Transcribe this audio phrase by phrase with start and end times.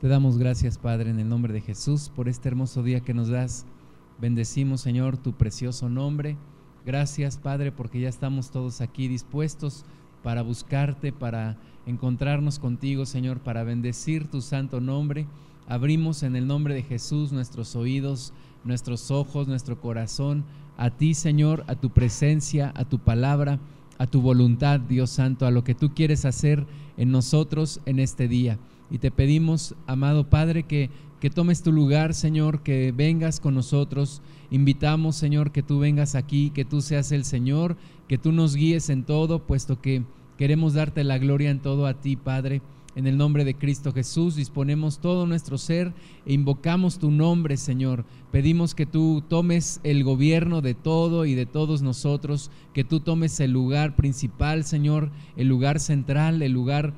[0.00, 3.28] Te damos gracias, Padre, en el nombre de Jesús, por este hermoso día que nos
[3.28, 3.64] das.
[4.20, 6.36] Bendecimos, Señor, tu precioso nombre.
[6.84, 9.86] Gracias, Padre, porque ya estamos todos aquí dispuestos
[10.22, 11.56] para buscarte, para
[11.86, 15.26] encontrarnos contigo, Señor, para bendecir tu santo nombre.
[15.66, 18.34] Abrimos en el nombre de Jesús nuestros oídos,
[18.64, 20.44] nuestros ojos, nuestro corazón,
[20.76, 23.60] a ti, Señor, a tu presencia, a tu palabra,
[23.96, 26.66] a tu voluntad, Dios Santo, a lo que tú quieres hacer
[26.98, 28.58] en nosotros en este día.
[28.90, 30.90] Y te pedimos, amado Padre, que,
[31.20, 34.22] que tomes tu lugar, Señor, que vengas con nosotros.
[34.50, 37.76] Invitamos, Señor, que tú vengas aquí, que tú seas el Señor,
[38.08, 40.04] que tú nos guíes en todo, puesto que
[40.38, 42.62] queremos darte la gloria en todo a ti, Padre.
[42.96, 45.92] En el nombre de Cristo Jesús disponemos todo nuestro ser
[46.24, 48.06] e invocamos tu nombre, Señor.
[48.32, 53.38] Pedimos que tú tomes el gobierno de todo y de todos nosotros, que tú tomes
[53.40, 56.94] el lugar principal, Señor, el lugar central, el lugar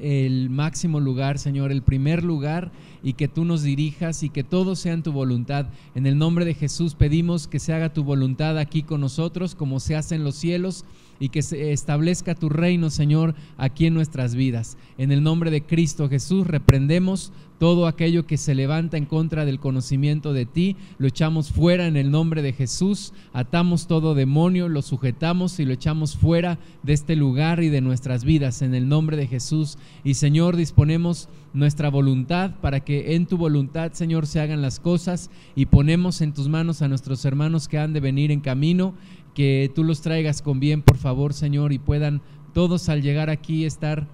[0.00, 4.76] el máximo lugar, Señor, el primer lugar, y que tú nos dirijas y que todo
[4.76, 5.66] sea en tu voluntad.
[5.94, 9.80] En el nombre de Jesús pedimos que se haga tu voluntad aquí con nosotros, como
[9.80, 10.84] se hace en los cielos
[11.18, 14.76] y que se establezca tu reino, Señor, aquí en nuestras vidas.
[14.98, 17.32] En el nombre de Cristo Jesús reprendemos
[17.62, 21.96] todo aquello que se levanta en contra del conocimiento de ti, lo echamos fuera en
[21.96, 27.14] el nombre de Jesús, atamos todo demonio, lo sujetamos y lo echamos fuera de este
[27.14, 29.78] lugar y de nuestras vidas en el nombre de Jesús.
[30.02, 35.30] Y Señor, disponemos nuestra voluntad para que en tu voluntad, Señor, se hagan las cosas
[35.54, 38.92] y ponemos en tus manos a nuestros hermanos que han de venir en camino
[39.36, 42.22] que tú los traigas con bien, por favor, Señor, y puedan
[42.54, 44.08] todos al llegar aquí estar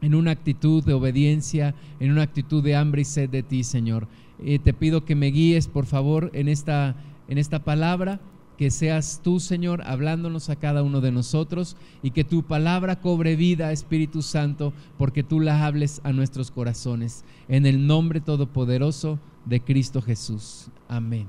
[0.00, 4.08] en una actitud de obediencia, en una actitud de hambre y sed de ti, Señor.
[4.44, 6.96] Eh, te pido que me guíes, por favor, en esta,
[7.28, 8.20] en esta palabra,
[8.56, 13.36] que seas tú, Señor, hablándonos a cada uno de nosotros y que tu palabra cobre
[13.36, 17.24] vida, Espíritu Santo, porque tú la hables a nuestros corazones.
[17.46, 20.68] En el nombre todopoderoso de Cristo Jesús.
[20.88, 21.26] Amén.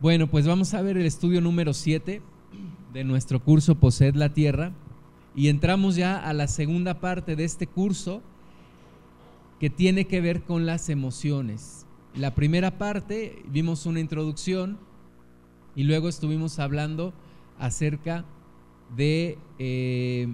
[0.00, 2.22] Bueno, pues vamos a ver el estudio número 7
[2.92, 4.72] de nuestro curso Posed la Tierra
[5.38, 8.22] y entramos ya a la segunda parte de este curso
[9.60, 11.86] que tiene que ver con las emociones.
[12.16, 14.80] La primera parte vimos una introducción
[15.76, 17.14] y luego estuvimos hablando
[17.56, 18.24] acerca
[18.96, 20.26] de, eh,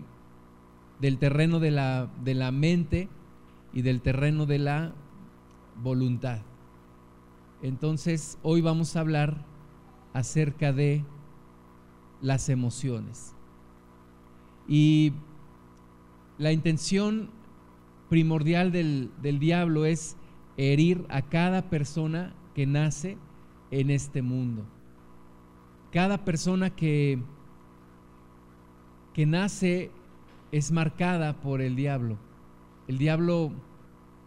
[1.03, 3.10] del terreno de la, de la mente
[3.75, 4.94] y del terreno de la
[5.82, 6.41] voluntad.
[7.60, 9.44] Entonces, hoy vamos a hablar
[10.15, 11.04] acerca de
[12.22, 13.34] las emociones.
[14.66, 15.12] Y
[16.38, 17.30] la intención
[18.08, 19.10] primordial del,
[19.41, 20.16] diablo es
[20.56, 23.19] herir a cada persona que nace
[23.70, 24.64] en este mundo.
[25.92, 27.19] Cada persona que,
[29.12, 29.91] que nace
[30.53, 32.19] es marcada por el diablo.
[32.88, 33.53] El diablo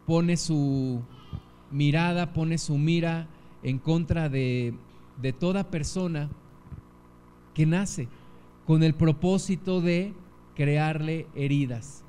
[0.05, 1.01] pone su
[1.71, 3.27] mirada, pone su mira
[3.63, 4.73] en contra de,
[5.21, 6.29] de toda persona
[7.53, 8.07] que nace
[8.65, 10.13] con el propósito de
[10.57, 12.03] crearle heridas,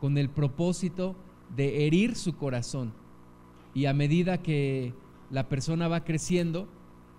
[0.00, 1.14] con el propósito
[1.54, 2.94] de herir su corazón.
[3.74, 4.94] Y a medida que
[5.30, 6.66] la persona va creciendo,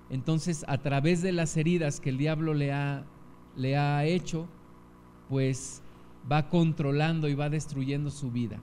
[0.09, 3.05] entonces a través de las heridas que el diablo le ha,
[3.55, 4.47] le ha hecho,
[5.29, 5.83] pues
[6.29, 8.59] va controlando y va destruyendo su vida.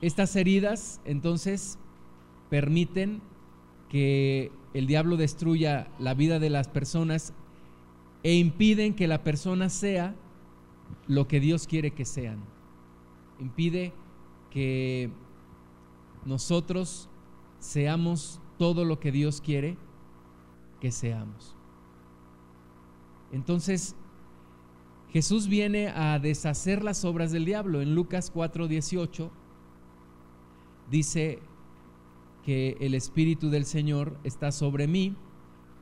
[0.00, 1.76] Estas heridas entonces
[2.50, 3.20] permiten
[3.88, 7.34] que el diablo destruya la vida de las personas
[8.22, 10.14] e impiden que la persona sea
[11.06, 12.44] lo que Dios quiere que sean.
[13.38, 13.92] Impide
[14.50, 15.10] que
[16.24, 17.08] nosotros
[17.58, 19.76] seamos todo lo que Dios quiere
[20.80, 21.56] que seamos.
[23.32, 23.96] Entonces,
[25.10, 27.80] Jesús viene a deshacer las obras del diablo.
[27.80, 29.30] En Lucas 4:18
[30.90, 31.40] dice,
[32.42, 35.16] que el Espíritu del Señor está sobre mí,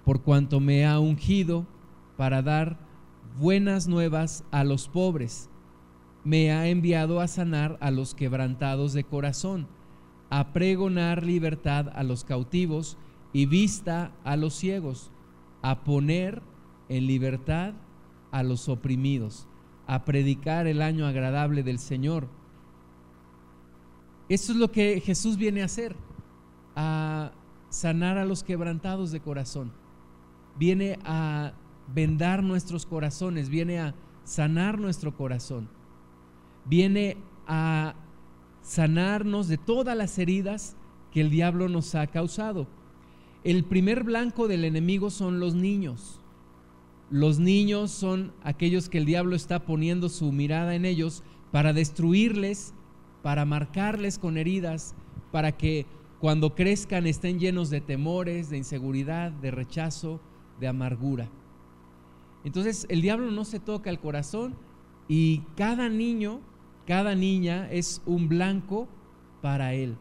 [0.05, 1.67] por cuanto me ha ungido
[2.17, 2.79] para dar
[3.39, 5.49] buenas nuevas a los pobres.
[6.25, 9.69] Me ha enviado a sanar a los quebrantados de corazón,
[10.29, 12.99] a pregonar libertad a los cautivos
[13.33, 15.11] y vista a los ciegos,
[15.63, 16.43] a poner
[16.89, 17.75] en libertad
[18.33, 19.47] a los oprimidos,
[19.87, 22.29] a predicar el año agradable del Señor.
[24.29, 25.97] Eso es lo que Jesús viene a hacer
[26.77, 27.33] a
[27.69, 29.73] sanar a los quebrantados de corazón,
[30.57, 31.53] viene a
[31.95, 33.95] vendar nuestros corazones, viene a
[34.25, 35.69] sanar nuestro corazón,
[36.65, 37.17] viene
[37.47, 37.95] a
[38.63, 40.77] sanarnos de todas las heridas
[41.13, 42.67] que el diablo nos ha causado.
[43.43, 46.21] El primer blanco del enemigo son los niños.
[47.11, 52.73] Los niños son aquellos que el diablo está poniendo su mirada en ellos para destruirles,
[53.23, 54.95] para marcarles con heridas,
[55.33, 55.87] para que
[56.21, 60.21] cuando crezcan estén llenos de temores, de inseguridad, de rechazo,
[60.61, 61.29] de amargura.
[62.45, 64.55] Entonces el diablo no se toca el corazón
[65.09, 66.41] y cada niño,
[66.87, 68.89] cada niña es un blanco
[69.43, 69.97] para él.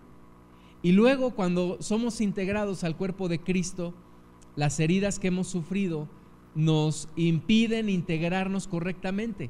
[0.82, 3.94] Y luego cuando somos integrados al cuerpo de Cristo,
[4.56, 6.08] las heridas que hemos sufrido
[6.56, 9.50] nos impiden integrarnos correctamente.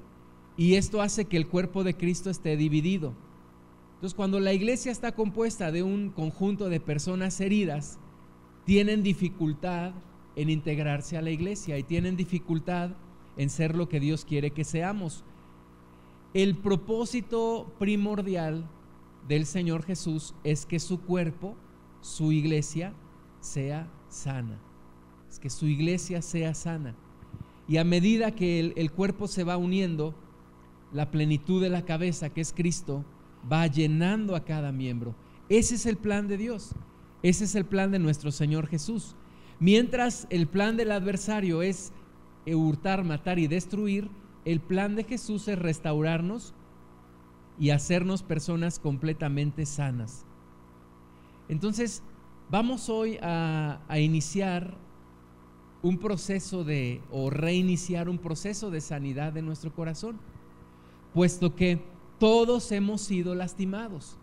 [0.57, 3.13] Y esto hace que el cuerpo de Cristo esté dividido.
[3.95, 7.99] Entonces cuando la iglesia está compuesta de un conjunto de personas heridas,
[8.65, 9.93] tienen dificultad
[10.39, 12.91] en integrarse a la iglesia y tienen dificultad
[13.35, 15.25] en ser lo que Dios quiere que seamos.
[16.33, 18.65] El propósito primordial
[19.27, 21.57] del Señor Jesús es que su cuerpo,
[21.99, 22.93] su iglesia,
[23.41, 24.57] sea sana.
[25.29, 26.95] Es que su iglesia sea sana.
[27.67, 30.15] Y a medida que el, el cuerpo se va uniendo,
[30.93, 33.03] la plenitud de la cabeza, que es Cristo,
[33.51, 35.15] va llenando a cada miembro.
[35.49, 36.73] Ese es el plan de Dios.
[37.23, 39.15] Ese es el plan de nuestro Señor Jesús.
[39.59, 41.91] Mientras el plan del adversario es
[42.45, 44.09] hurtar, matar y destruir,
[44.45, 46.53] el plan de Jesús es restaurarnos
[47.59, 50.25] y hacernos personas completamente sanas.
[51.49, 52.01] Entonces,
[52.49, 54.77] vamos hoy a, a, iniciar
[55.81, 60.19] un proceso de, o reiniciar un proceso de sanidad de nuestro corazón,
[61.13, 61.81] puesto que
[62.17, 64.17] todos hemos sido lastimados,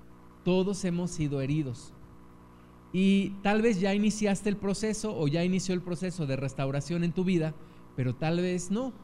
[0.45, 1.93] todos hemos sido heridos.
[2.99, 7.13] Y tal vez ya iniciaste el proceso o ya inició el proceso de restauración en
[7.13, 7.53] tu vida,
[7.95, 8.95] pero tal vez no,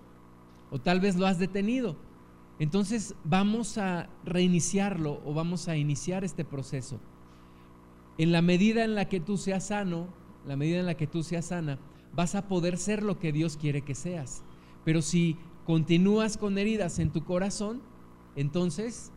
[0.70, 1.94] o tal vez lo has detenido.
[2.58, 7.00] Entonces vamos a reiniciarlo o vamos a iniciar este proceso.
[8.16, 10.06] En la medida en la que tú seas sano,
[10.46, 11.78] la medida en la que tú seas sana,
[12.14, 14.42] vas a poder ser lo que Dios quiere que seas.
[14.86, 15.36] Pero si
[15.66, 17.82] continúas con heridas en tu corazón,
[18.36, 19.12] entonces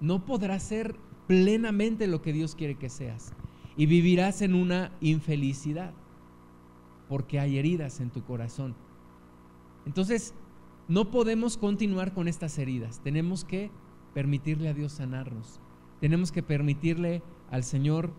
[0.00, 0.96] no podrás ser
[1.28, 3.32] plenamente lo que Dios quiere que seas
[3.76, 5.92] y vivirás en una infelicidad
[7.08, 8.74] porque hay heridas en tu corazón.
[9.84, 10.34] Entonces,
[10.88, 13.00] no podemos continuar con estas heridas.
[13.02, 13.70] Tenemos que
[14.14, 15.60] permitirle a Dios sanarnos.
[16.00, 18.12] Tenemos que permitirle al Señor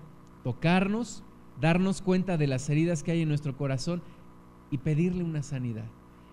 [0.44, 1.24] tocarnos,
[1.60, 4.02] darnos cuenta de las heridas que hay en nuestro corazón
[4.72, 5.86] y pedirle una sanidad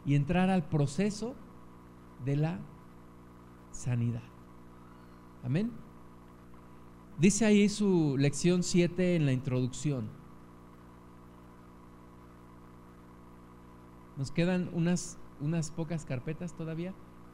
[0.05, 1.35] y entrar al proceso
[2.25, 2.59] de la
[3.73, 4.23] sanidad.
[5.43, 5.84] Amén.
[7.19, 10.09] Dice ahí su lección 7 en la introducción.
[14.17, 16.93] Nos quedan unas, unas pocas carpetas todavía.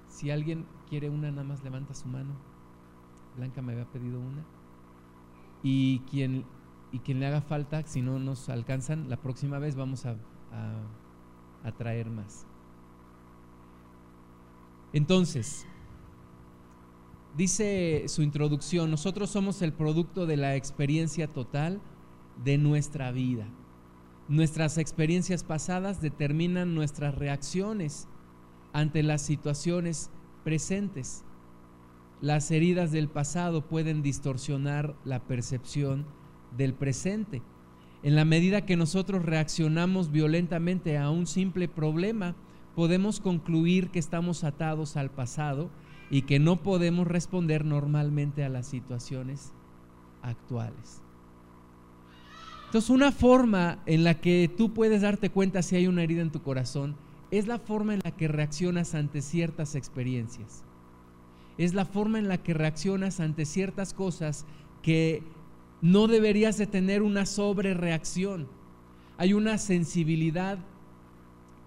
[0.08, 2.34] Si alguien quiere una, nada más levanta su mano.
[3.36, 4.44] Blanca me había pedido una.
[5.62, 6.44] Y quien,
[6.92, 10.16] y quien le haga falta, si no nos alcanzan, la próxima vez vamos a,
[10.52, 12.46] a, a traer más.
[14.92, 15.66] Entonces,
[17.36, 21.80] dice su introducción, nosotros somos el producto de la experiencia total
[22.44, 23.46] de nuestra vida.
[24.28, 28.08] Nuestras experiencias pasadas determinan nuestras reacciones
[28.72, 30.10] ante las situaciones
[30.44, 31.24] presentes.
[32.20, 36.06] Las heridas del pasado pueden distorsionar la percepción
[36.56, 37.42] del presente.
[38.02, 42.34] En la medida que nosotros reaccionamos violentamente a un simple problema,
[42.74, 45.70] podemos concluir que estamos atados al pasado
[46.10, 49.52] y que no podemos responder normalmente a las situaciones
[50.22, 51.00] actuales.
[52.66, 56.30] Entonces, una forma en la que tú puedes darte cuenta si hay una herida en
[56.30, 56.96] tu corazón
[57.30, 60.64] es la forma en la que reaccionas ante ciertas experiencias.
[61.58, 64.46] Es la forma en la que reaccionas ante ciertas cosas
[64.82, 65.22] que
[65.80, 68.48] no deberías de tener una sobrereacción.
[69.16, 70.58] Hay una sensibilidad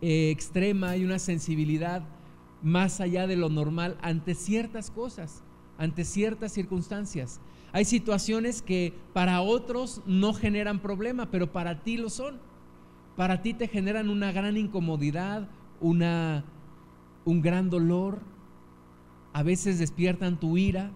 [0.02, 2.04] eh, extrema, hay una sensibilidad
[2.64, 5.44] más allá de lo normal ante ciertas cosas,
[5.78, 7.40] ante ciertas circunstancias.
[7.74, 12.40] Hay situaciones que para otros no generan problema, pero para ti lo son.
[13.16, 15.48] Para ti te generan una gran incomodidad,
[15.82, 16.46] una,
[17.26, 18.22] un gran dolor,
[19.34, 20.92] a veces despiertan tu ira.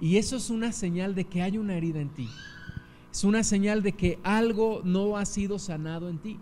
[0.00, 2.28] Y eso es una señal de que hay una herida en ti.
[3.10, 6.38] Es una señal de que algo no ha sido sanado en ti.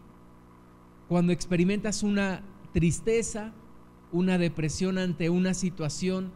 [1.08, 2.42] Cuando experimentas una
[2.73, 3.52] tristeza,
[4.14, 6.30] una depresión ante una situación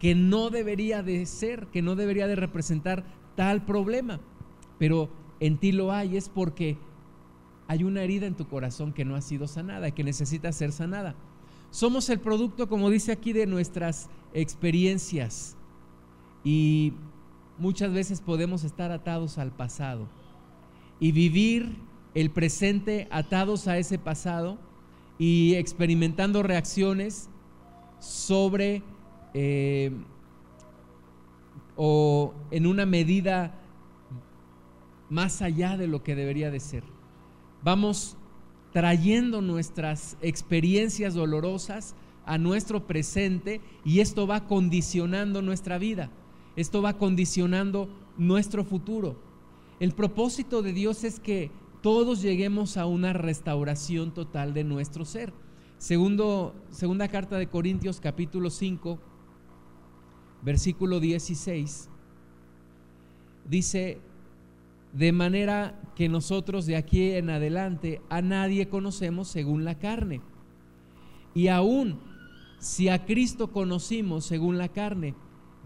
[0.00, 3.04] que no debería de ser, que no debería de representar
[3.36, 4.18] tal problema,
[4.78, 6.78] pero en ti lo hay, es porque
[7.66, 11.14] hay una herida en tu corazón que no ha sido sanada que necesita ser sanada.
[11.70, 15.54] Somos el producto, como dice aquí, de nuestras experiencias
[16.42, 16.94] y
[17.58, 20.08] muchas veces podemos estar atados al pasado
[20.98, 21.76] y vivir
[22.14, 24.58] el presente atados a ese pasado
[25.18, 27.28] y experimentando reacciones
[27.98, 28.82] sobre
[29.34, 29.92] eh,
[31.76, 33.54] o en una medida
[35.10, 36.84] más allá de lo que debería de ser.
[37.62, 38.16] Vamos
[38.72, 41.94] trayendo nuestras experiencias dolorosas
[42.26, 46.10] a nuestro presente y esto va condicionando nuestra vida,
[46.56, 49.16] esto va condicionando nuestro futuro.
[49.80, 55.32] El propósito de Dios es que todos lleguemos a una restauración total de nuestro ser.
[55.78, 58.98] Segundo, segunda carta de Corintios capítulo 5,
[60.42, 61.88] versículo 16,
[63.48, 64.00] dice,
[64.92, 70.20] de manera que nosotros de aquí en adelante a nadie conocemos según la carne.
[71.34, 72.00] Y aún
[72.58, 75.14] si a Cristo conocimos según la carne,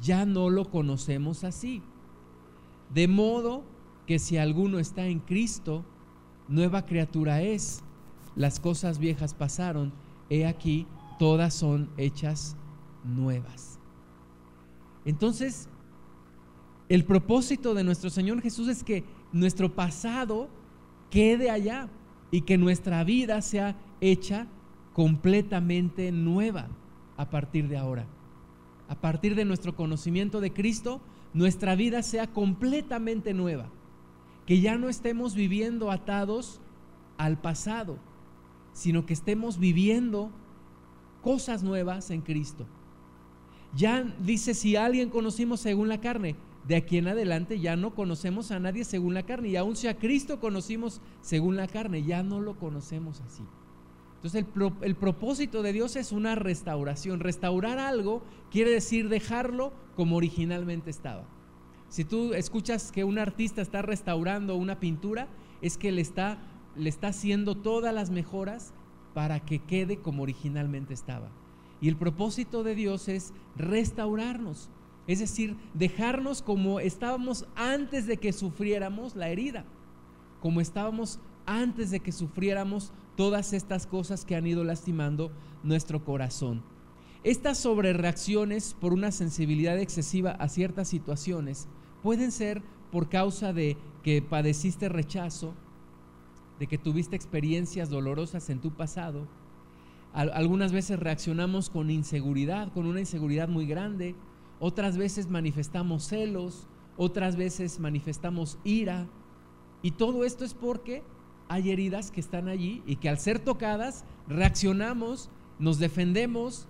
[0.00, 1.82] ya no lo conocemos así.
[2.92, 3.64] De modo
[4.06, 5.86] que si alguno está en Cristo,
[6.48, 7.82] nueva criatura es.
[8.34, 9.92] Las cosas viejas pasaron,
[10.30, 10.86] he aquí,
[11.18, 12.56] todas son hechas
[13.04, 13.78] nuevas.
[15.04, 15.68] Entonces,
[16.88, 20.48] el propósito de nuestro Señor Jesús es que nuestro pasado
[21.10, 21.88] quede allá
[22.30, 24.46] y que nuestra vida sea hecha
[24.92, 26.68] completamente nueva
[27.16, 28.06] a partir de ahora.
[28.88, 31.00] A partir de nuestro conocimiento de Cristo,
[31.34, 33.70] nuestra vida sea completamente nueva.
[34.46, 36.60] Que ya no estemos viviendo atados
[37.18, 37.98] al pasado,
[38.72, 40.30] sino que estemos viviendo
[41.22, 42.66] cosas nuevas en Cristo.
[43.74, 48.50] Ya dice, si alguien conocimos según la carne, de aquí en adelante ya no conocemos
[48.50, 49.48] a nadie según la carne.
[49.48, 53.42] Y aun si a Cristo conocimos según la carne, ya no lo conocemos así.
[54.16, 57.18] Entonces el, el, propósito de Dios es una restauración.
[57.18, 61.24] Restaurar algo quiere decir dejarlo como originalmente estaba.
[61.92, 65.28] Si tú escuchas que un artista está restaurando una pintura,
[65.60, 66.38] es que le está,
[66.74, 68.72] le está haciendo todas las mejoras
[69.12, 71.28] para que quede como originalmente estaba.
[71.82, 74.70] Y el propósito de Dios es restaurarnos.
[75.06, 79.66] Es decir, dejarnos como estábamos antes de que sufriéramos la herida,
[80.40, 85.30] como estábamos antes de que sufriéramos todas estas cosas que han ido lastimando
[85.62, 86.62] nuestro corazón.
[87.22, 91.68] Estas sobrereacciones por una sensibilidad excesiva a ciertas situaciones
[92.02, 95.54] pueden ser por causa de que padeciste rechazo,
[96.58, 99.26] de que tuviste experiencias dolorosas en tu pasado.
[100.12, 104.14] Algunas veces reaccionamos con inseguridad, con una inseguridad muy grande,
[104.60, 109.08] otras veces manifestamos celos, otras veces manifestamos ira.
[109.82, 111.02] Y todo esto es porque
[111.48, 116.68] hay heridas que están allí y que al ser tocadas reaccionamos, nos defendemos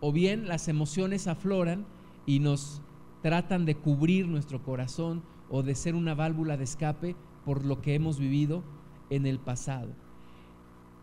[0.00, 1.86] o bien las emociones afloran
[2.26, 2.82] y nos
[3.22, 7.94] tratan de cubrir nuestro corazón o de ser una válvula de escape por lo que
[7.94, 8.62] hemos vivido
[9.10, 9.90] en el pasado.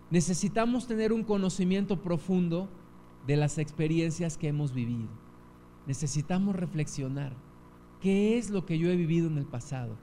[0.10, 2.70] Necesitamos tener un conocimiento profundo
[3.26, 5.10] de las experiencias que hemos vivido
[5.88, 7.34] necesitamos reflexionar.
[8.02, 9.98] ¿Qué es lo que yo he vivido en el pasado?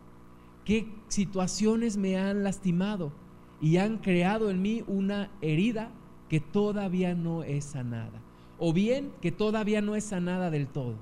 [0.65, 3.13] ¿Qué situaciones me han lastimado
[3.61, 5.93] y han creado en mí una herida
[6.29, 8.21] que todavía no es sanada?
[8.59, 10.97] O bien que todavía no es sanada del todo.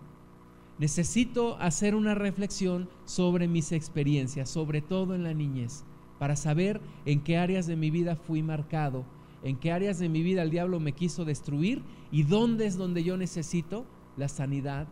[0.79, 5.85] Necesito hacer una reflexión sobre mis experiencias, sobre todo en la niñez,
[6.19, 9.05] para saber en qué áreas de mi vida fui marcado,
[9.43, 13.05] en qué áreas de mi vida el diablo me quiso destruir y dónde es donde
[13.05, 13.85] yo necesito
[14.17, 14.89] la sanidad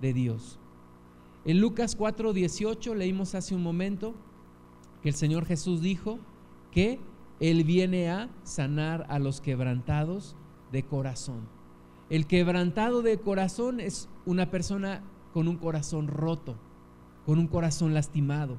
[0.00, 0.58] de Dios.
[1.44, 4.14] En Lucas 4:18 leímos hace un momento
[5.02, 6.18] que el Señor Jesús dijo
[6.70, 7.00] que
[7.40, 10.36] Él viene a sanar a los quebrantados
[10.70, 11.48] de corazón.
[12.10, 16.56] El quebrantado de corazón es una persona con un corazón roto,
[17.26, 18.56] con un corazón lastimado,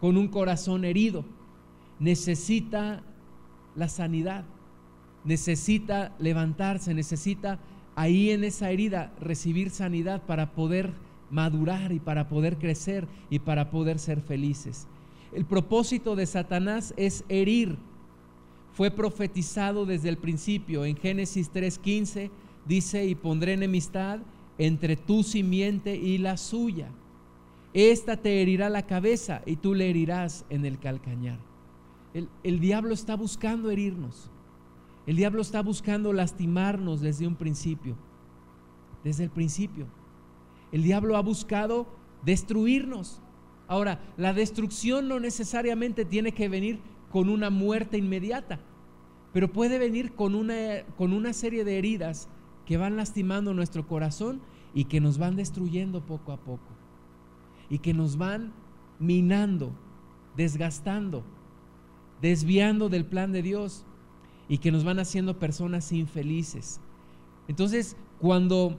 [0.00, 1.24] con un corazón herido.
[1.98, 3.02] Necesita
[3.76, 4.44] la sanidad,
[5.24, 7.58] necesita levantarse, necesita
[7.96, 10.92] ahí en esa herida recibir sanidad para poder
[11.30, 14.86] madurar y para poder crecer y para poder ser felices.
[15.32, 17.76] El propósito de Satanás es herir.
[18.72, 20.84] Fue profetizado desde el principio.
[20.84, 22.30] En Génesis 3:15
[22.66, 24.20] dice, y pondré enemistad
[24.58, 26.88] entre tu simiente y la suya.
[27.72, 31.38] Esta te herirá la cabeza y tú le herirás en el calcañar.
[32.12, 34.30] El, el diablo está buscando herirnos.
[35.06, 37.96] El diablo está buscando lastimarnos desde un principio,
[39.02, 39.86] desde el principio.
[40.72, 41.86] El diablo ha buscado
[42.24, 43.20] destruirnos.
[43.66, 46.80] Ahora, la destrucción no necesariamente tiene que venir
[47.10, 48.60] con una muerte inmediata,
[49.32, 52.28] pero puede venir con una, con una serie de heridas
[52.66, 54.40] que van lastimando nuestro corazón
[54.74, 56.68] y que nos van destruyendo poco a poco,
[57.70, 58.52] y que nos van
[58.98, 59.72] minando,
[60.36, 61.24] desgastando,
[62.20, 63.84] desviando del plan de Dios
[64.48, 66.80] y que nos van haciendo personas infelices.
[67.48, 68.76] Entonces, cuando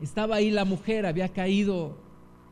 [0.00, 1.96] estaba ahí la mujer, había caído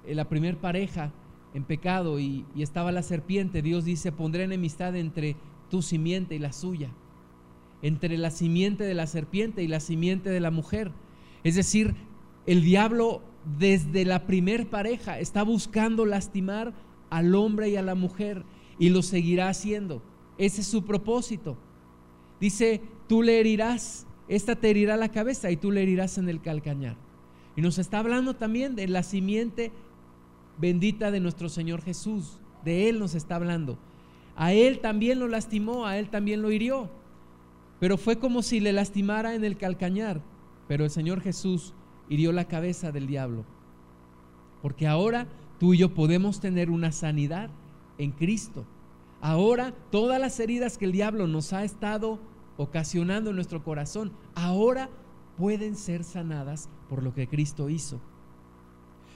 [0.07, 1.13] en la primer pareja
[1.55, 3.63] en pecado y, y estaba la serpiente.
[3.63, 5.37] Dios dice, pondré enemistad entre
[5.71, 6.91] tu simiente y la suya,
[7.83, 10.93] entre la simiente de la serpiente y la simiente de la mujer.
[11.45, 11.95] Es decir,
[12.47, 13.23] el diablo
[13.59, 16.75] desde la primer pareja está buscando lastimar
[17.09, 18.45] al hombre y a la mujer
[18.79, 20.03] y lo seguirá haciendo.
[20.39, 21.57] Ese es su propósito.
[22.41, 26.41] Dice, tú le herirás, esta te herirá la cabeza y tú le herirás en el
[26.41, 26.97] calcañar.
[27.57, 29.73] Y nos está hablando también de la simiente
[30.59, 32.39] bendita de nuestro Señor Jesús.
[32.65, 33.79] De Él nos está hablando.
[34.37, 36.91] A Él también lo lastimó, a Él también lo hirió.
[37.81, 40.21] Pero fue como si le lastimara en el calcañar.
[40.69, 41.75] Pero el Señor Jesús
[42.09, 43.45] hirió la cabeza del diablo.
[44.63, 45.27] Porque ahora
[45.59, 47.51] tú y yo podemos tener una sanidad
[47.99, 48.65] en Cristo.
[49.21, 52.21] Ahora todas las heridas que el diablo nos ha estado
[52.57, 54.91] ocasionando en nuestro corazón, ahora
[55.39, 58.01] pueden ser sanadas por lo que Cristo hizo.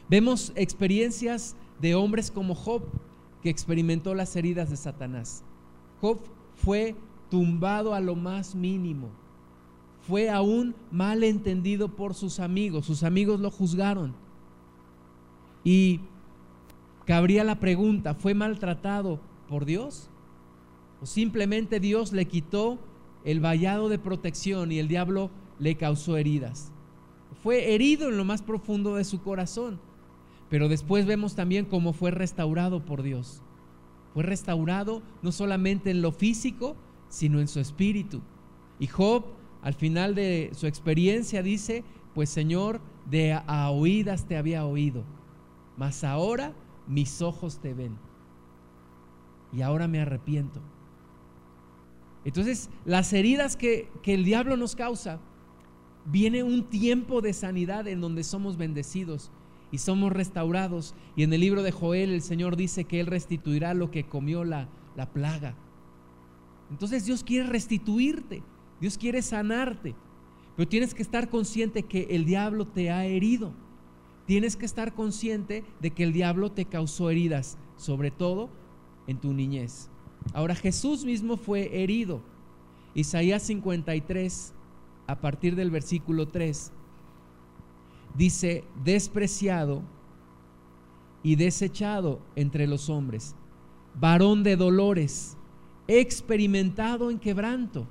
[0.09, 2.83] Vemos experiencias de hombres como Job,
[3.43, 5.45] que experimentó las heridas de Satanás.
[6.01, 6.21] Job
[6.55, 6.95] fue
[7.35, 9.11] tumbado a lo más mínimo.
[10.07, 12.87] Fue aún mal entendido por sus amigos.
[12.87, 14.15] Sus amigos lo juzgaron.
[15.65, 15.99] Y
[17.07, 20.11] cabría la pregunta, ¿fue maltratado por Dios?
[21.03, 22.79] ¿O simplemente Dios le quitó
[23.25, 26.71] el vallado de protección y el diablo le causó heridas?
[27.43, 29.81] Fue herido en lo más profundo de su corazón.
[30.51, 33.43] Pero después vemos también cómo fue restaurado por Dios.
[34.13, 36.77] Fue restaurado no solamente en lo físico,
[37.09, 38.21] sino en su espíritu.
[38.79, 39.25] Y Job,
[39.63, 41.85] al final de su experiencia, dice,
[42.15, 42.81] pues Señor,
[43.11, 45.05] de a oídas te había oído,
[45.77, 46.55] mas ahora
[46.87, 47.97] mis ojos te ven.
[49.53, 50.61] Y ahora me arrepiento.
[52.25, 55.21] Entonces, las heridas que, que el diablo nos causa,
[56.07, 59.31] viene un tiempo de sanidad en donde somos bendecidos
[59.71, 60.95] y somos restaurados.
[61.17, 64.45] Y en el libro de Joel el Señor dice que Él restituirá lo que comió
[64.45, 65.55] la, la plaga.
[66.75, 68.43] Entonces Dios quiere restituirte,
[68.81, 69.95] Dios quiere sanarte,
[70.57, 73.53] pero tienes que estar consciente que el diablo te ha herido.
[74.27, 78.51] Tienes que estar consciente de que el diablo te causó heridas, sobre todo
[79.07, 79.89] en tu niñez.
[80.33, 82.23] Ahora Jesús mismo fue herido.
[82.97, 84.53] Isaías 53,
[85.07, 86.73] a partir del versículo 3,
[88.17, 89.85] dice, despreciado
[91.23, 93.37] y desechado entre los hombres,
[93.95, 95.34] varón de dolores,
[95.87, 97.87] experimentado en quebranto.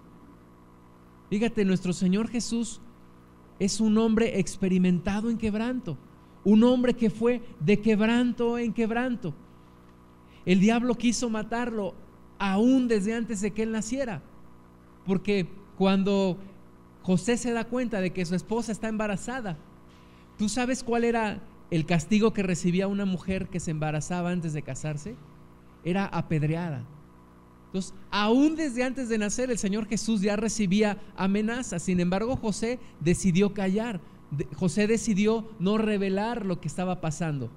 [1.30, 2.82] Fíjate, nuestro Señor Jesús
[3.60, 5.98] es un hombre experimentado en quebranto,
[6.44, 9.34] un hombre que fue de quebranto en quebranto.
[10.46, 11.94] El diablo quiso matarlo
[12.38, 14.22] aún desde antes de que él naciera,
[15.06, 16.38] porque cuando
[17.02, 19.58] José se da cuenta de que su esposa está embarazada,
[20.38, 24.62] ¿tú sabes cuál era el castigo que recibía una mujer que se embarazaba antes de
[24.62, 25.16] casarse?
[25.84, 26.84] Era apedreada.
[27.74, 31.82] Entonces, aún desde antes de nacer, el Señor Jesús ya recibía amenazas.
[31.82, 34.00] Sin embargo, José decidió callar.
[34.56, 37.50] José decidió no revelar lo que estaba pasando.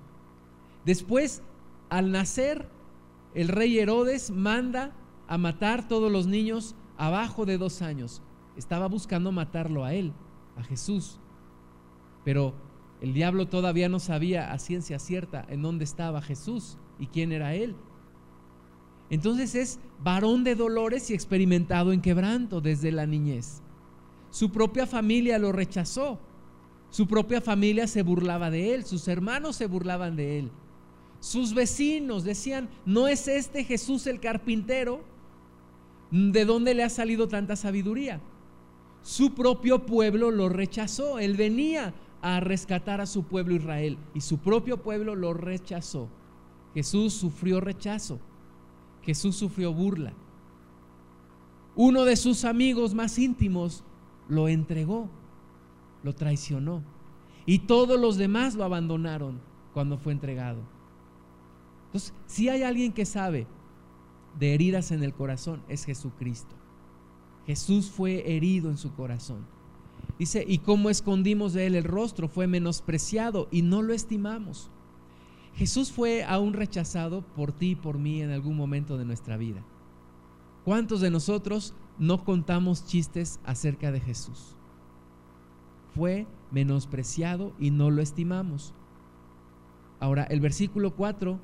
[0.87, 1.42] Después,
[1.90, 2.66] al nacer,
[3.35, 4.94] el rey Herodes manda
[5.29, 8.22] a matar todos los niños abajo de dos años.
[8.57, 10.14] Estaba buscando matarlo a él,
[10.57, 11.20] a Jesús.
[12.24, 12.55] Pero
[13.02, 17.55] el diablo todavía no sabía a ciencia cierta en dónde estaba Jesús y quién era
[17.55, 17.76] él.
[19.11, 23.62] Entonces es varón de dolores y experimentado en quebranto desde la niñez.
[24.31, 26.19] Su propia familia lo rechazó.
[26.90, 30.51] Su propia familia se burlaba de él, sus hermanos se burlaban de él.
[31.21, 35.03] Sus vecinos decían, ¿no es este Jesús el carpintero?
[36.11, 38.21] ¿De dónde le ha salido tanta sabiduría?
[39.03, 41.19] Su propio pueblo lo rechazó.
[41.19, 46.09] Él venía a rescatar a su pueblo Israel y su propio pueblo lo rechazó.
[46.75, 48.21] Jesús sufrió rechazo.
[49.07, 50.12] Jesús sufrió burla.
[51.77, 53.85] Uno de sus amigos más íntimos
[54.29, 55.09] lo entregó,
[56.03, 56.83] lo traicionó.
[57.47, 59.40] Y todos los demás lo abandonaron
[59.73, 60.59] cuando fue entregado.
[61.87, 63.47] Entonces, si hay alguien que sabe
[64.40, 66.57] de heridas en el corazón, es Jesucristo.
[67.47, 69.47] Jesús fue herido en su corazón.
[70.19, 74.71] Dice, y como escondimos de él el rostro, fue menospreciado y no lo estimamos.
[75.57, 79.64] Jesús fue aún rechazado por ti y por mí en algún momento de nuestra vida.
[80.64, 84.55] ¿Cuántos de nosotros no contamos chistes acerca de Jesús?
[85.95, 88.75] Fue menospreciado y no lo estimamos.
[89.99, 91.40] Ahora, el versículo 4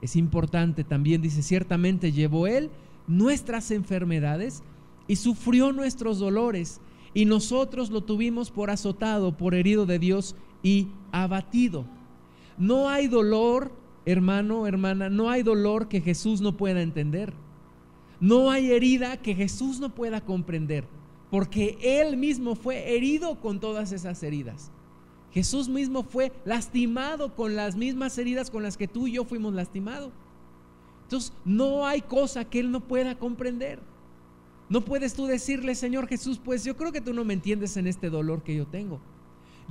[0.00, 2.70] es importante también, dice, ciertamente llevó él
[3.06, 4.64] nuestras enfermedades
[5.06, 6.80] y sufrió nuestros dolores.
[7.14, 11.84] y nosotros lo tuvimos por azotado, por herido de Dios y abatido.
[12.58, 13.72] No hay dolor,
[14.04, 17.32] hermano, hermana, no hay dolor que Jesús no pueda entender.
[18.20, 20.84] No hay herida que Jesús no pueda comprender,
[21.30, 24.70] porque Él mismo fue herido con todas esas heridas.
[25.32, 29.54] Jesús mismo fue lastimado con las mismas heridas con las que tú y yo fuimos
[29.54, 30.12] lastimados.
[31.04, 33.80] Entonces, no hay cosa que Él no pueda comprender.
[34.68, 37.86] No puedes tú decirle, Señor Jesús, pues yo creo que tú no me entiendes en
[37.86, 39.00] este dolor que yo tengo.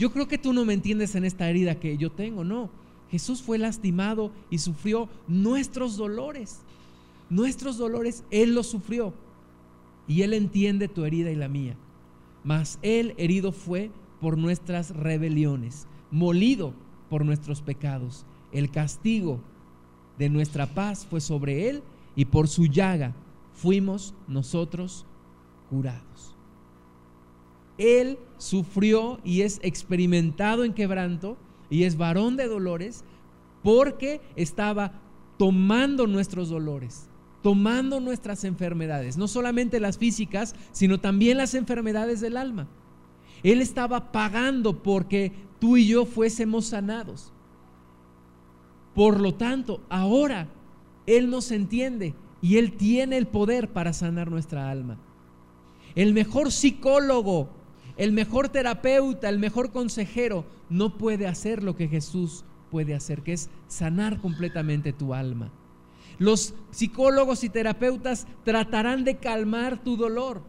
[0.02, 2.44] Yo creo que tú no me entiendes en esta herida que yo tengo.
[2.44, 2.72] No,
[3.12, 6.62] Jesús fue lastimado y sufrió nuestros dolores.
[7.30, 9.14] Nuestros dolores Él los sufrió.
[10.08, 11.78] Y Él entiende tu herida y la mía.
[12.44, 16.74] Mas Él herido fue por nuestras rebeliones, molido
[17.08, 18.26] por nuestros pecados.
[18.52, 19.40] El castigo
[20.18, 21.84] de nuestra paz fue sobre Él
[22.16, 23.14] y por su llaga
[23.54, 25.06] fuimos nosotros
[25.70, 26.31] curados.
[27.82, 31.38] Él sufrió y es experimentado en quebranto
[31.70, 33.04] y es varón de dolores
[33.64, 35.02] porque estaba
[35.38, 37.10] tomando nuestros dolores,
[37.42, 42.68] tomando nuestras enfermedades, no solamente las físicas, sino también las enfermedades del alma.
[43.42, 47.34] Él estaba pagando porque tú y yo fuésemos sanados.
[48.94, 50.50] Por lo tanto, ahora
[51.08, 55.00] Él nos entiende y Él tiene el poder para sanar nuestra alma.
[55.96, 57.50] El mejor psicólogo,
[57.98, 63.34] el mejor terapeuta, el mejor consejero no puede hacer lo que Jesús puede hacer, que
[63.34, 65.52] es sanar completamente tu alma.
[66.18, 70.42] Los psicólogos y terapeutas tratarán de calmar tu dolor,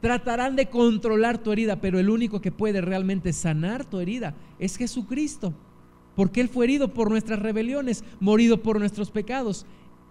[0.00, 4.76] tratarán de controlar tu herida, pero el único que puede realmente sanar tu herida es
[4.76, 5.52] Jesucristo,
[6.14, 9.66] porque Él fue herido por nuestras rebeliones, morido por nuestros pecados,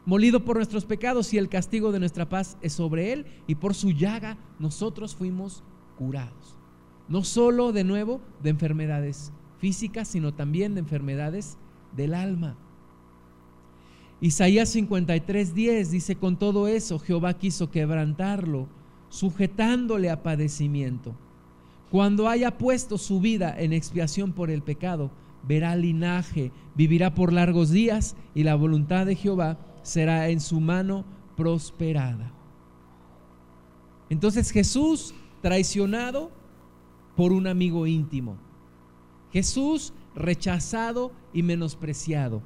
[0.06, 3.74] molido por nuestros pecados y el castigo de nuestra paz es sobre Él y por
[3.74, 5.63] su llaga nosotros fuimos
[5.98, 6.58] curados.
[7.10, 11.58] No solo de nuevo de enfermedades físicas, sino también de enfermedades
[11.96, 12.58] del alma.
[14.20, 18.67] Isaías 53, 10 dice, con todo eso Jehová quiso quebrantarlo
[19.10, 21.15] sujetándole a padecimiento.
[21.91, 25.12] Cuando haya puesto su vida en expiación por el pecado,
[25.48, 31.06] verá linaje, vivirá por largos días y la voluntad de Jehová será en su mano
[31.38, 32.34] prosperada.
[34.10, 36.32] Entonces Jesús traicionado
[37.17, 38.38] por un amigo íntimo.
[39.34, 42.41] Jesús rechazado y menospreciado.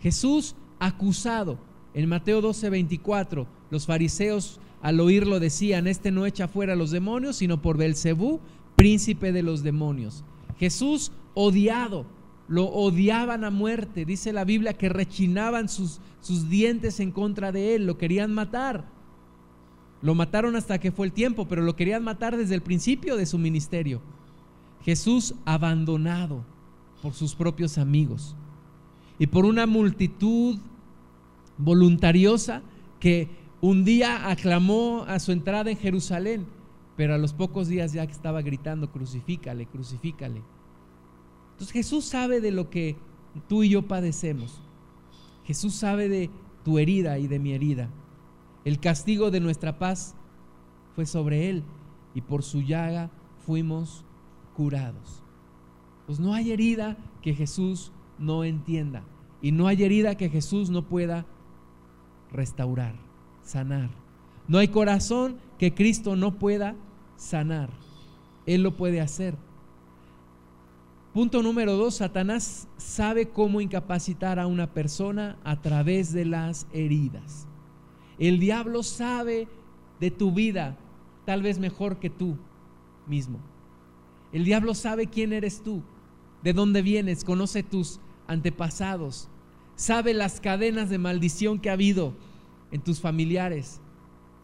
[0.00, 1.58] Jesús acusado.
[1.92, 6.90] En Mateo 12, 24, los fariseos al oírlo decían, este no echa fuera a los
[6.90, 8.40] demonios, sino por Belcebú,
[8.74, 10.24] príncipe de los demonios.
[10.58, 12.06] Jesús odiado,
[12.48, 14.04] lo odiaban a muerte.
[14.04, 18.93] Dice la Biblia que rechinaban sus, sus dientes en contra de él, lo querían matar.
[20.04, 23.24] Lo mataron hasta que fue el tiempo, pero lo querían matar desde el principio de
[23.24, 24.02] su ministerio.
[24.82, 26.44] Jesús abandonado
[27.00, 28.36] por sus propios amigos
[29.18, 30.58] y por una multitud
[31.56, 32.60] voluntariosa
[33.00, 33.30] que
[33.62, 36.44] un día aclamó a su entrada en Jerusalén,
[36.98, 40.42] pero a los pocos días ya estaba gritando, crucifícale, crucifícale.
[41.52, 42.96] Entonces Jesús sabe de lo que
[43.48, 44.60] tú y yo padecemos.
[45.46, 46.28] Jesús sabe de
[46.62, 47.88] tu herida y de mi herida.
[48.64, 50.14] El castigo de nuestra paz
[50.94, 51.64] fue sobre Él
[52.14, 53.10] y por su llaga
[53.46, 54.04] fuimos
[54.56, 55.22] curados.
[56.06, 59.02] Pues no hay herida que Jesús no entienda
[59.42, 61.26] y no hay herida que Jesús no pueda
[62.30, 63.04] restaurar
[63.44, 63.90] sanar.
[64.48, 66.74] No hay corazón que Cristo no pueda
[67.16, 67.70] sanar.
[68.46, 69.36] Él lo puede hacer.
[71.12, 77.46] Punto número dos, Satanás sabe cómo incapacitar a una persona a través de las heridas.
[78.18, 79.48] El diablo sabe
[80.00, 80.76] de tu vida
[81.24, 82.36] tal vez mejor que tú
[83.06, 83.38] mismo.
[84.32, 85.82] El diablo sabe quién eres tú,
[86.42, 89.28] de dónde vienes, conoce tus antepasados,
[89.76, 92.14] sabe las cadenas de maldición que ha habido
[92.70, 93.80] en tus familiares,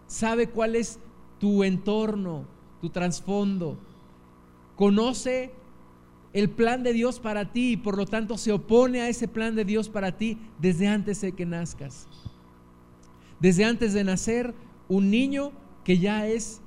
[0.06, 0.98] sabe cuál es
[1.38, 2.46] tu entorno,
[2.80, 3.78] tu trasfondo,
[4.76, 5.52] conoce
[6.32, 9.56] el plan de Dios para ti y por lo tanto se opone a ese plan
[9.56, 12.08] de Dios para ti desde antes de que nazcas.
[13.40, 14.54] Desde antes de nacer,
[14.88, 15.52] un niño
[15.84, 16.60] que ya es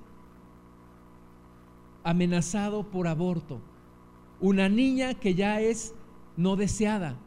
[2.03, 3.61] amenazado por aborto,
[4.39, 5.93] una niña que ya es
[6.35, 7.17] no deseada.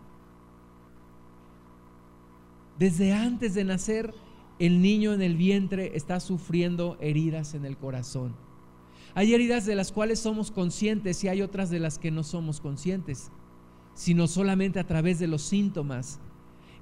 [2.79, 4.13] Desde antes de nacer,
[4.59, 8.35] el niño en el vientre está sufriendo heridas en el corazón.
[9.15, 12.61] Hay heridas de las cuales somos conscientes y hay otras de las que no somos
[12.61, 13.31] conscientes,
[13.95, 16.21] sino solamente a través de los síntomas.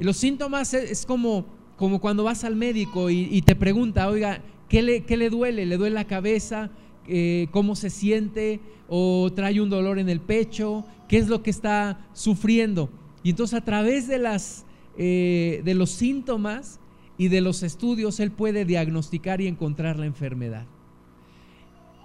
[0.01, 4.83] Y los síntomas es como, como cuando vas al médico y, te pregunta, oiga, ¿qué
[4.83, 5.67] le, ¿qué le duele?
[5.67, 6.71] ¿Le duele la cabeza?
[7.07, 11.51] eh, cómo se siente o trae un dolor en el pecho, qué es lo que
[11.51, 12.91] está sufriendo.
[13.23, 14.65] Y entonces a través de, las,
[14.97, 16.81] eh, de los síntomas
[17.17, 20.67] y de los estudios, él puede diagnosticar y encontrar la enfermedad.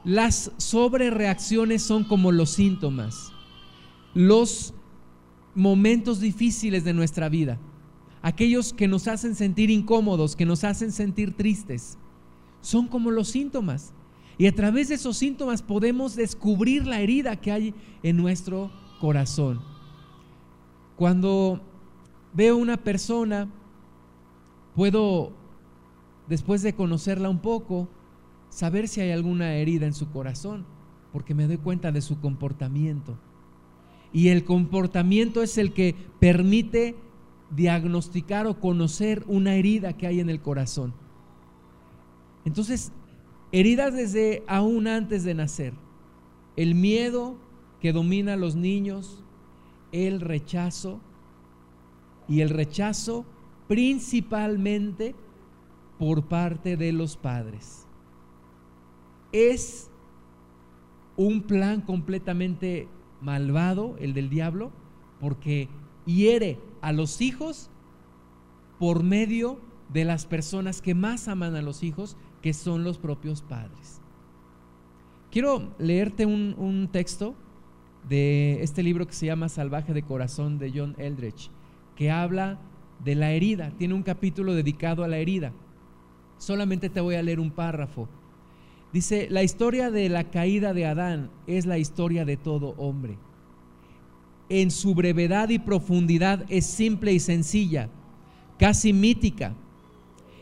[0.04, 3.32] Las sobrereacciones son como los síntomas,
[4.14, 4.74] los
[5.56, 7.58] momentos difíciles de nuestra vida,
[8.22, 11.98] aquellos que nos hacen sentir incómodos, que nos hacen sentir tristes,
[12.62, 13.94] son como los síntomas.
[14.38, 19.60] Y a través de esos síntomas podemos descubrir la herida que hay en nuestro corazón.
[20.96, 21.62] Cuando
[22.34, 23.50] veo una persona,
[24.76, 25.34] puedo,
[26.28, 27.90] después de conocerla un poco,
[28.50, 30.66] saber si hay alguna herida en su corazón,
[31.12, 33.18] porque me doy cuenta de su comportamiento.
[34.12, 36.96] Y el comportamiento es el que permite
[37.52, 40.94] diagnosticar o conocer una herida que hay en el corazón.
[42.46, 42.92] Entonces,
[43.52, 45.74] heridas desde aún antes de nacer,
[46.56, 47.38] el miedo
[47.80, 49.24] que domina a los niños,
[49.92, 51.00] el rechazo,
[52.30, 53.26] y el rechazo
[53.68, 55.16] principalmente
[55.98, 57.88] por parte de los padres.
[59.32, 59.90] Es
[61.18, 62.88] un plan completamente
[63.22, 64.72] malvado, el del diablo,
[65.20, 65.70] porque
[66.06, 67.70] hiere a los hijos
[68.80, 69.60] por medio
[69.92, 74.02] de las personas que más aman a los hijos, que son los propios padres.
[75.32, 77.36] Quiero leerte un, texto
[78.08, 81.52] de este libro que se llama Salvaje de Corazón de John Eldridge,
[81.96, 82.60] que habla
[83.04, 83.72] de la herida.
[83.78, 85.52] Tiene un capítulo dedicado a la herida.
[86.38, 88.08] Solamente te voy a leer un párrafo.
[88.92, 93.18] Dice, la historia de la caída de Adán es la historia de todo hombre.
[94.50, 97.90] En su brevedad y profundidad es simple y sencilla,
[98.58, 99.54] casi mítica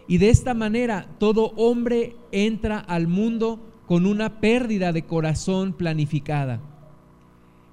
[0.07, 6.61] y de esta manera todo hombre entra al mundo con una pérdida de corazón planificada.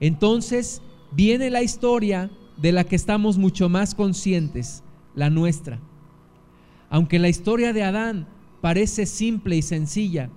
[0.00, 4.82] Entonces viene la historia de la que estamos mucho más conscientes,
[5.14, 5.78] la nuestra.
[6.90, 8.26] Aunque la historia de Adán
[8.60, 10.30] parece simple y sencilla,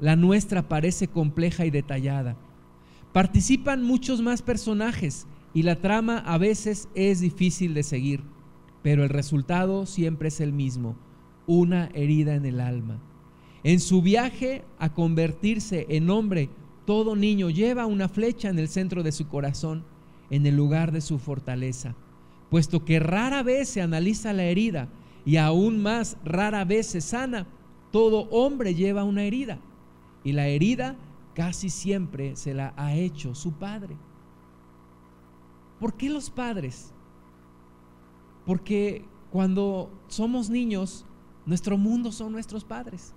[0.00, 2.36] la nuestra parece compleja y detallada.
[3.12, 8.22] Participan muchos más personajes y la trama a veces es difícil de seguir,
[8.82, 10.96] pero el resultado siempre es el mismo
[11.46, 13.00] una herida en el alma.
[13.64, 16.50] En su viaje a convertirse en hombre,
[16.84, 19.82] todo niño lleva una flecha en el centro de su corazón,
[20.30, 21.96] en el lugar de su fortaleza,
[22.50, 24.88] puesto que rara vez se analiza la herida
[25.24, 27.46] y aún más rara vez se sana,
[27.90, 29.58] todo hombre lleva una herida
[30.22, 30.96] y la herida
[31.34, 33.96] casi siempre se la ha hecho su padre.
[35.80, 36.92] ¿Por qué los padres?
[38.44, 41.04] Porque cuando somos niños
[41.48, 43.14] nuestro mundo son nuestros padres.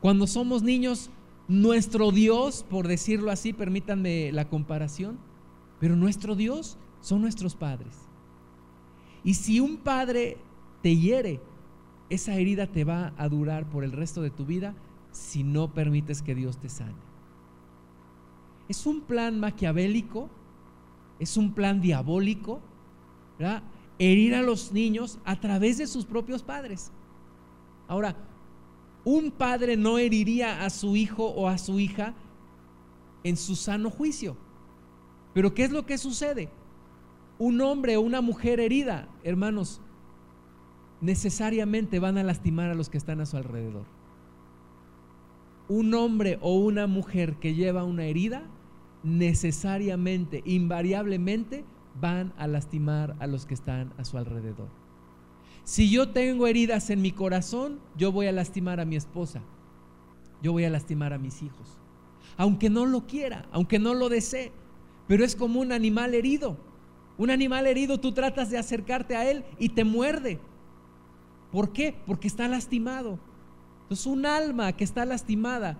[0.00, 1.08] Cuando somos niños,
[1.46, 5.18] nuestro Dios, por decirlo así, permítanme la comparación,
[5.78, 7.96] pero nuestro Dios son nuestros padres.
[9.22, 10.36] Y si un padre
[10.82, 11.40] te hiere,
[12.10, 14.74] esa herida te va a durar por el resto de tu vida
[15.12, 16.92] si no permites que Dios te sane.
[18.68, 20.28] Es un plan maquiavélico,
[21.18, 22.60] es un plan diabólico,
[23.98, 26.92] herir a los niños a través de sus propios padres.
[27.88, 28.16] Ahora,
[29.04, 32.14] un padre no heriría a su hijo o a su hija
[33.22, 34.36] en su sano juicio.
[35.34, 36.48] Pero ¿qué es lo que sucede?
[37.38, 39.80] Un hombre o una mujer herida, hermanos,
[41.00, 43.84] necesariamente van a lastimar a los que están a su alrededor.
[45.68, 48.44] Un hombre o una mujer que lleva una herida,
[49.04, 51.64] necesariamente, invariablemente,
[52.00, 54.68] van a lastimar a los que están a su alrededor.
[55.62, 59.40] Si yo tengo heridas en mi corazón, yo voy a lastimar a mi esposa,
[60.42, 61.78] yo voy a lastimar a mis hijos,
[62.36, 64.52] aunque no lo quiera, aunque no lo desee,
[65.06, 66.56] pero es como un animal herido.
[67.16, 70.40] Un animal herido tú tratas de acercarte a él y te muerde.
[71.52, 71.94] ¿Por qué?
[72.06, 73.20] Porque está lastimado.
[73.82, 75.78] Entonces un alma que está lastimada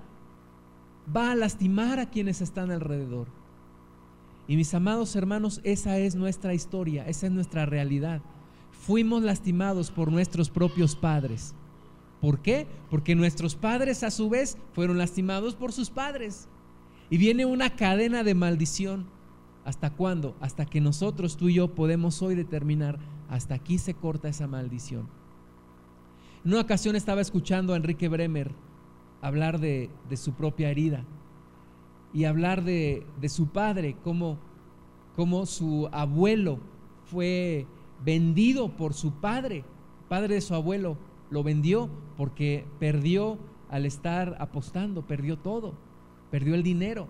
[1.15, 3.29] va a lastimar a quienes están alrededor.
[4.47, 8.23] Y mis amados hermanos, esa es nuestra historia, esa es nuestra realidad
[8.85, 11.55] fuimos lastimados por nuestros propios padres.
[12.21, 12.67] ¿Por qué?
[12.91, 16.49] Porque nuestros padres a su vez fueron lastimados por sus padres.
[17.09, 19.07] Y viene una cadena de maldición.
[19.65, 20.37] ¿Hasta cuándo?
[20.41, 22.99] Hasta que nosotros, tú y yo, podemos hoy determinar,
[23.31, 25.09] hasta aquí se corta esa maldición.
[26.45, 28.53] En una ocasión estaba escuchando a Enrique Bremer
[29.25, 31.03] hablar de, su propia herida
[32.13, 34.39] y hablar de, su padre, como,
[35.17, 36.59] como su abuelo
[37.07, 37.67] fue
[38.05, 39.65] vendido por su padre,
[40.11, 40.99] padre de su abuelo,
[41.31, 43.39] lo vendió porque perdió
[43.71, 45.73] al estar apostando, perdió todo.
[46.31, 47.09] perdió el dinero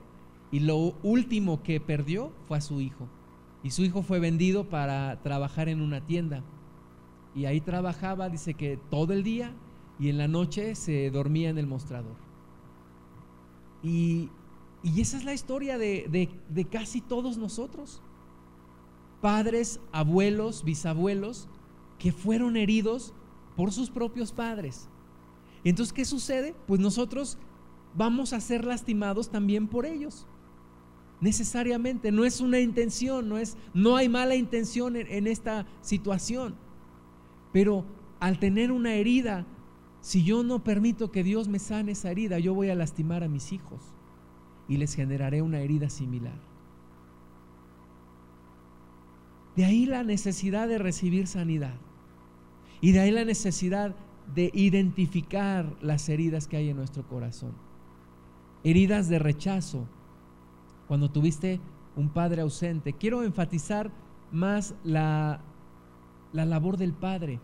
[0.53, 3.09] y lo último que perdió fue a su hijo.
[3.65, 6.45] Y su hijo fue vendido para trabajar en una tienda.
[7.35, 9.53] Y ahí trabajaba, dice que todo el día
[9.99, 12.17] y en la noche se dormía en el mostrador.
[13.83, 14.31] Y,
[14.99, 18.03] esa es la historia de, de casi todos nosotros.
[19.21, 21.49] Padres, abuelos, bisabuelos,
[21.99, 23.15] que fueron heridos
[23.57, 24.89] por sus propios padres.
[25.63, 26.55] Y entonces, ¿qué sucede?
[26.67, 27.39] Pues nosotros
[27.95, 30.27] vamos a ser lastimados también por ellos.
[31.21, 36.57] Necesariamente, no es una intención, no, es, no hay mala intención en esta situación.
[37.53, 37.87] Pero
[38.21, 39.47] al tener una herida,
[40.05, 43.29] si yo no permito que Dios me sane esa herida, yo voy a lastimar a
[43.29, 43.81] mis hijos
[44.69, 46.39] y les generaré una herida similar.
[49.57, 51.77] De ahí la necesidad de recibir sanidad.
[52.83, 53.97] Y de ahí la necesidad
[54.35, 57.55] de identificar las heridas que hay en nuestro corazón.
[58.63, 59.89] Heridas de rechazo.
[60.87, 61.63] Cuando tuviste
[61.97, 62.93] un padre ausente.
[62.93, 63.91] Quiero enfatizar
[64.31, 65.41] más la,
[66.35, 67.41] la labor del padre.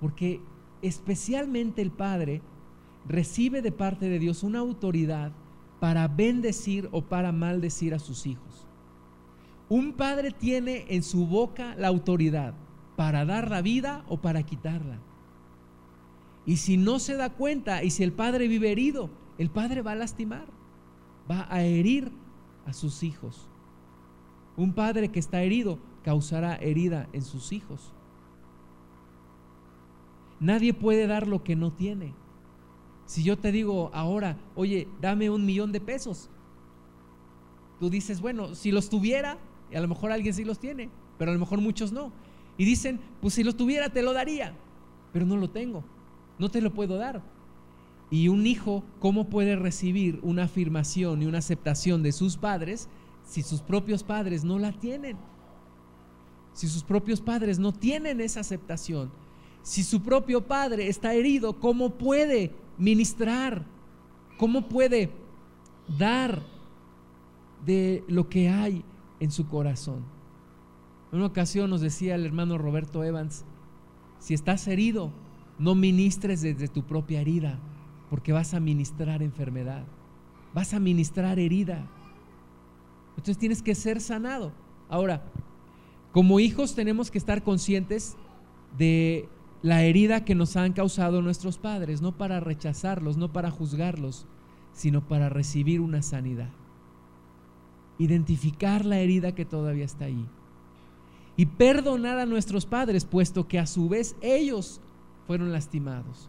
[0.00, 0.40] Porque
[0.86, 2.42] especialmente el padre
[3.08, 5.32] recibe de parte de Dios una autoridad
[5.80, 8.66] para bendecir o para maldecir a sus hijos.
[9.68, 12.54] Un padre tiene en su boca la autoridad
[12.96, 14.98] para dar la vida o para quitarla.
[16.46, 19.92] Y si no se da cuenta y si el padre vive herido, el padre va
[19.92, 20.46] a lastimar,
[21.30, 22.12] va a herir
[22.66, 23.48] a sus hijos.
[24.56, 27.93] Un padre que está herido causará herida en sus hijos.
[30.40, 32.14] Nadie puede dar lo que no tiene.
[33.06, 36.30] Si yo te digo ahora, oye, dame un millón de pesos,
[37.78, 39.38] tú dices, bueno, si los tuviera,
[39.70, 42.12] y a lo mejor alguien sí los tiene, pero a lo mejor muchos no.
[42.56, 44.54] Y dicen, pues si los tuviera te lo daría,
[45.12, 45.84] pero no lo tengo,
[46.38, 47.22] no te lo puedo dar.
[48.10, 52.88] Y un hijo, ¿cómo puede recibir una afirmación y una aceptación de sus padres
[53.24, 55.16] si sus propios padres no la tienen?
[56.52, 59.10] Si sus propios padres no tienen esa aceptación,
[59.64, 63.64] si su propio padre está herido, ¿cómo puede ministrar?
[64.36, 65.10] ¿Cómo puede
[65.98, 66.42] dar
[67.64, 68.84] de lo que hay
[69.20, 70.04] en su corazón?
[71.10, 73.46] En una ocasión nos decía el hermano Roberto Evans,
[74.18, 75.10] si estás herido,
[75.58, 77.58] no ministres desde tu propia herida,
[78.10, 79.86] porque vas a ministrar enfermedad,
[80.52, 81.86] vas a ministrar herida.
[83.16, 84.52] Entonces tienes que ser sanado.
[84.90, 85.22] Ahora,
[86.12, 88.14] como hijos tenemos que estar conscientes
[88.76, 89.26] de
[89.64, 94.26] la herida que nos han causado nuestros padres, no para rechazarlos, no para juzgarlos,
[94.74, 96.50] sino para recibir una sanidad.
[97.96, 100.28] Identificar la herida que todavía está ahí
[101.38, 104.82] y perdonar a nuestros padres, puesto que a su vez ellos
[105.26, 106.28] fueron lastimados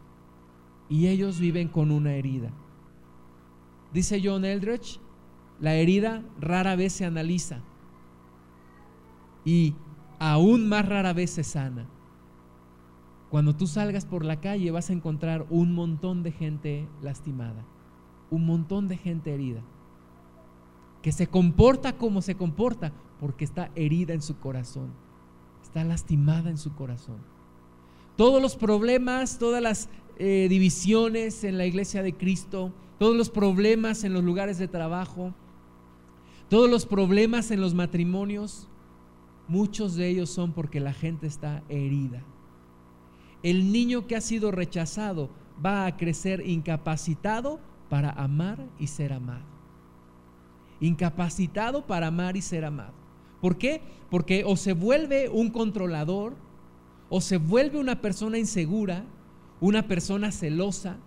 [0.88, 2.54] y ellos viven con una herida.
[3.91, 5.02] Dice John Eldridge,
[5.60, 7.60] la herida rara vez se analiza
[9.43, 9.76] y
[10.19, 11.89] aún más rara vez se sana.
[13.36, 17.65] Cuando tú salgas por la calle vas a encontrar un montón de gente lastimada,
[18.32, 19.60] un montón de gente herida,
[21.02, 24.93] que se comporta como se comporta porque está herida en su corazón,
[25.62, 27.17] está lastimada en su corazón.
[28.15, 34.06] Todos los problemas, todas las eh, divisiones en la iglesia de Cristo, todos los problemas
[34.06, 35.34] en los lugares de trabajo,
[36.48, 38.69] todos los problemas en los matrimonios,
[39.50, 42.24] muchos de ellos son porque la gente está herida.
[43.45, 45.29] El niño que ha sido rechazado
[45.63, 49.45] va a crecer incapacitado para amar y ser amado.
[50.79, 52.93] Incapacitado para amar y ser amado.
[53.41, 53.84] ¿Por qué?
[54.10, 56.34] Porque o se vuelve un controlador,
[57.08, 59.05] o se vuelve una persona insegura,
[59.62, 60.97] una persona celosa,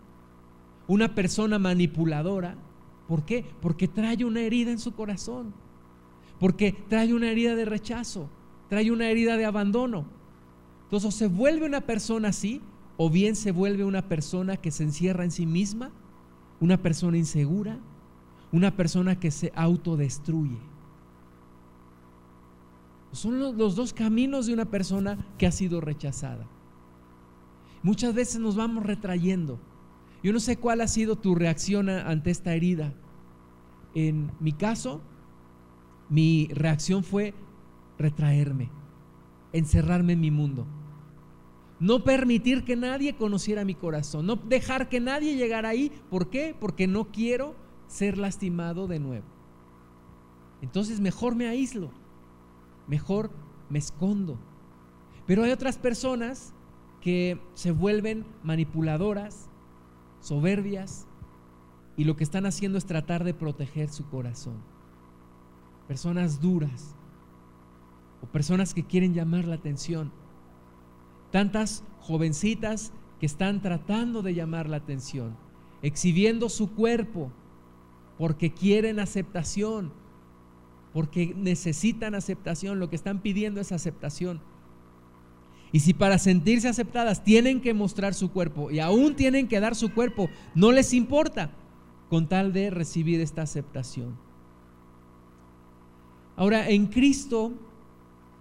[0.86, 2.54] una persona manipuladora.
[3.08, 3.44] ¿Por qué?
[3.60, 5.52] Porque trae una herida en su corazón.
[6.38, 8.30] Porque trae una herida de rechazo,
[8.68, 10.17] trae una herida de abandono.
[10.88, 12.62] Entonces o se vuelve una persona así,
[12.96, 15.90] o bien se vuelve una persona que se encierra en sí misma,
[16.60, 17.78] una persona insegura,
[18.52, 20.56] una persona que se autodestruye.
[23.12, 26.46] Son los, dos caminos de una persona que ha sido rechazada.
[27.82, 29.60] Muchas veces nos vamos retrayendo.
[30.22, 32.94] Yo no sé cuál ha sido tu reacción ante esta herida.
[33.94, 35.02] En mi caso,
[36.08, 37.34] mi reacción fue
[37.98, 38.70] retraerme,
[39.52, 40.66] encerrarme en mi mundo.
[41.80, 45.92] No permitir que nadie conociera mi corazón, no dejar que nadie llegara ahí.
[46.10, 46.56] ¿Por qué?
[46.58, 47.54] Porque no quiero
[47.86, 49.26] ser lastimado de nuevo.
[50.60, 51.90] Entonces mejor me aíslo
[52.88, 53.30] mejor
[53.68, 54.38] me escondo.
[55.26, 56.54] Pero hay otras personas
[57.00, 59.48] que se vuelven manipuladoras,
[60.20, 61.06] soberbias,
[61.96, 64.56] y lo que están haciendo es tratar de proteger su corazón.
[65.86, 66.94] Personas duras
[68.22, 70.12] o personas que quieren llamar la atención.
[71.30, 75.36] Tantas jovencitas que están tratando de llamar la atención,
[75.82, 77.30] exhibiendo su cuerpo
[78.16, 79.92] porque quieren aceptación,
[80.92, 84.40] porque necesitan aceptación, lo que están pidiendo es aceptación.
[85.70, 89.74] Y si para sentirse aceptadas tienen que mostrar su cuerpo y aún tienen que dar
[89.74, 91.50] su cuerpo, no les importa
[92.08, 94.16] con tal de recibir esta aceptación.
[96.36, 97.52] Ahora, en Cristo,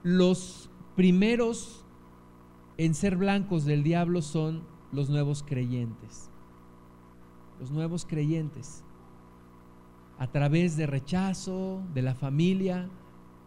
[0.04, 1.84] los primeros
[2.78, 6.30] en ser blancos del diablo son los nuevos creyentes.
[7.60, 8.84] Los nuevos creyentes.
[10.20, 12.90] A través de rechazo, de la familia,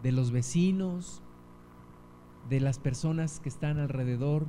[0.02, 1.22] de los vecinos,
[2.48, 4.46] de las personas que están alrededor.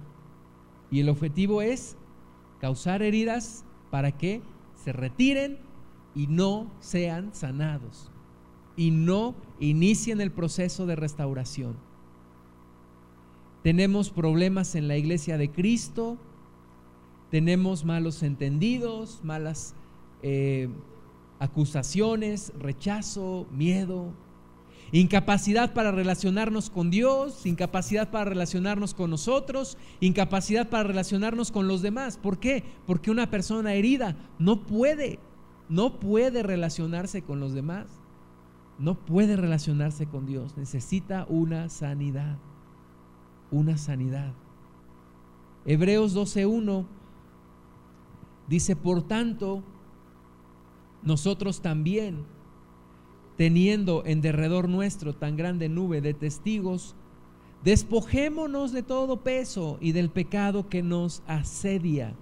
[0.89, 1.97] Y el objetivo es
[2.59, 4.41] causar heridas para que
[4.75, 5.59] se retiren
[6.15, 8.11] y no sean sanados
[8.75, 11.90] y no inicien el proceso de restauración.
[13.63, 16.17] Tenemos problemas en la iglesia de Cristo,
[17.29, 19.75] tenemos malos entendidos, malas
[20.23, 20.69] eh,
[21.39, 24.13] acusaciones, rechazo, miedo,
[24.93, 31.81] Incapacidad para relacionarnos con Dios, incapacidad para relacionarnos con nosotros, incapacidad para relacionarnos con los
[31.81, 32.17] demás.
[32.17, 32.65] ¿Por qué?
[32.85, 35.19] Porque una persona herida no puede,
[35.69, 37.87] no puede relacionarse con los demás.
[38.79, 40.57] No puede relacionarse con Dios.
[40.57, 42.37] Necesita una sanidad.
[43.51, 44.33] Una sanidad.
[45.65, 46.85] Hebreos 12.1
[48.47, 49.63] dice, por tanto,
[51.03, 52.25] nosotros también
[53.37, 56.95] teniendo en derredor nuestro tan grande nube de testigos,
[57.63, 62.15] despojémonos de todo peso y del pecado que nos asedia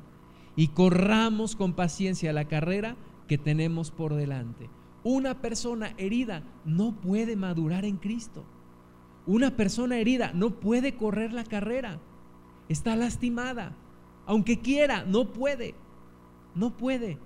[0.55, 2.95] y corramos con paciencia la carrera
[3.27, 4.69] que tenemos por delante.
[5.03, 8.43] Una persona herida no puede madurar en Cristo.
[9.25, 11.99] Una persona herida no puede correr la carrera.
[12.67, 13.75] Está lastimada.
[14.25, 15.75] Aunque quiera, no puede.
[16.55, 17.17] No puede.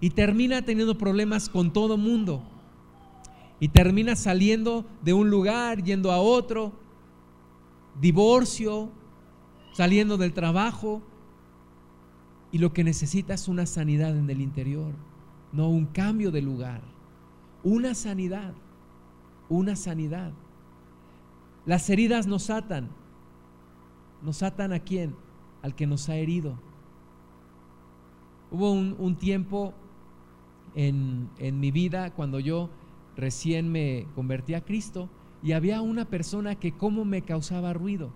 [0.00, 2.42] Y termina teniendo problemas con todo mundo
[3.60, 6.72] y termina saliendo de un lugar, yendo a otro,
[8.00, 8.90] divorcio,
[9.72, 11.02] saliendo del trabajo,
[12.50, 14.94] y lo que necesita es una sanidad en el interior,
[15.52, 16.80] no un cambio de lugar,
[17.62, 18.54] una sanidad,
[19.48, 20.32] una sanidad.
[21.68, 22.88] Las heridas nos atan,
[24.22, 25.14] nos atan a quién?
[25.60, 26.58] Al que nos ha herido.
[28.50, 29.74] Hubo un, tiempo
[30.74, 32.70] en, en mi vida cuando yo
[33.18, 35.10] recién me convertí a Cristo
[35.42, 38.14] y había una persona que cómo me causaba ruido,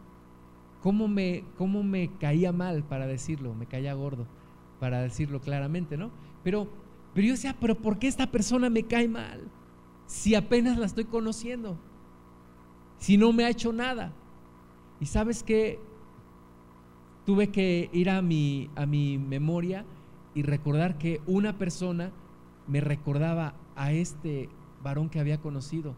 [0.82, 4.26] cómo me, cómo me caía mal, para decirlo, me caía gordo,
[4.80, 6.10] para decirlo claramente, ¿no?
[6.42, 6.70] Pero,
[7.12, 9.42] pero yo decía, pero ¿por qué esta persona me cae mal?
[10.06, 11.76] Si apenas la estoy conociendo,
[13.02, 14.12] si no me ha hecho nada.
[15.00, 15.80] Y sabes que
[17.26, 19.84] tuve que ir a mi, a mi memoria
[20.36, 22.12] y recordar que una persona
[22.68, 24.48] me recordaba a este
[24.84, 25.96] varón que había conocido,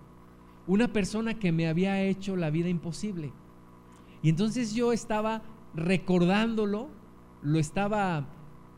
[0.67, 3.33] una persona que me había hecho la vida imposible.
[4.23, 5.43] Y entonces yo estaba
[5.75, 6.89] recordándolo,
[7.43, 8.29] lo estaba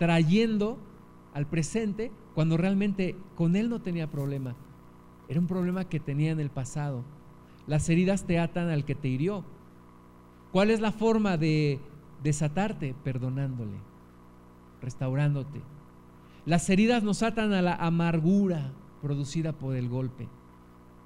[0.00, 0.78] trayendo
[1.32, 4.56] al presente cuando realmente con él no tenía problema.
[5.28, 7.04] Era un problema que tenía en el pasado.
[7.66, 9.44] Las heridas te atan al que te hirió.
[10.52, 11.80] ¿Cuál es la forma de
[12.22, 12.94] desatarte?
[13.04, 13.78] Perdonándole,
[14.80, 15.62] restaurándote.
[16.44, 20.28] Las heridas nos atan a la amargura, producida por el golpe.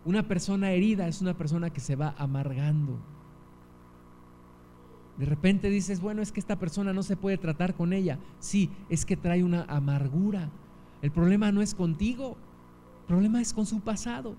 [0.04, 2.98] Una persona herida es una persona que se va amargando.
[5.18, 8.18] De repente dices, bueno, es que esta persona no se puede tratar con ella.
[8.38, 10.50] Sí, es que trae una amargura.
[11.02, 12.36] El problema no es contigo,
[13.00, 14.36] el problema es con su pasado.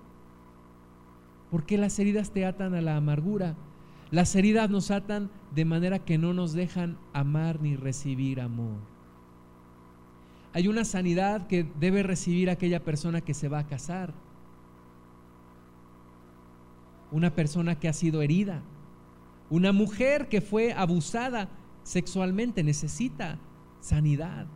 [1.52, 3.54] ¿Por qué las heridas te atan a la amargura?
[4.10, 8.92] Las heridas nos atan de manera que no nos dejan amar ni recibir amor
[10.54, 14.12] hay una sanidad que debe recibir aquella persona que se va a casar.
[17.10, 18.62] Una persona que ha sido herida.
[19.48, 21.48] Una mujer que fue abusada
[21.84, 23.38] sexualmente necesita
[23.80, 24.46] sanidad.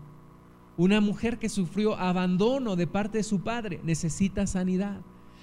[0.77, 5.01] Una mujer que sufrió abandono de parte de su padre necesita sanidad.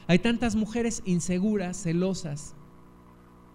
[0.08, 2.56] Hay tantas mujeres inseguras, celosas.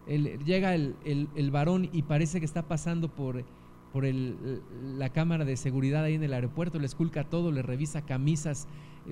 [0.07, 3.45] llega el, el varón y parece que está pasando por
[3.93, 8.69] por la cámara de seguridad ahí en el aeropuerto, le esculca todo, le revisa camisas,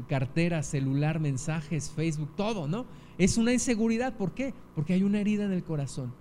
[0.09, 2.84] carteras, celular, mensajes, Facebook, todo, ¿no?
[3.16, 4.53] Es una inseguridad, ¿por qué?
[4.74, 6.12] Porque hay una herida en el corazón.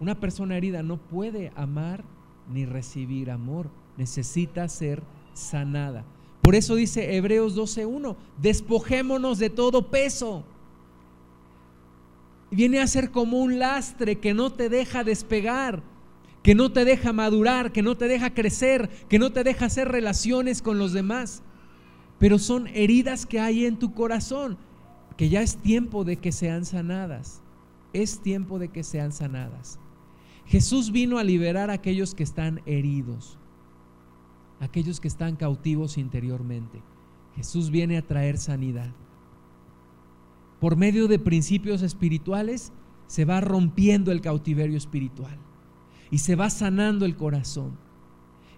[0.00, 2.02] Una persona herida no puede amar
[2.52, 6.04] ni recibir amor, necesita ser sanada.
[6.42, 10.44] Por eso dice Hebreos 12.1, despojémonos de todo peso.
[12.50, 15.84] Viene a ser como un lastre que no te deja despegar,
[16.42, 19.88] que no te deja madurar, que no te deja crecer, que no te deja hacer
[19.88, 21.42] relaciones con los demás.
[22.18, 24.58] Pero son heridas que hay en tu corazón,
[25.16, 27.40] que ya es tiempo de que sean sanadas.
[27.92, 29.78] Es tiempo de que sean sanadas.
[30.46, 33.38] Jesús vino a liberar a aquellos que están heridos
[34.62, 36.80] aquellos que están cautivos interiormente.
[37.34, 38.92] Jesús viene a traer sanidad.
[40.60, 42.72] Por medio de principios espirituales
[43.08, 45.36] se va rompiendo el cautiverio espiritual
[46.12, 47.76] y se va sanando el corazón.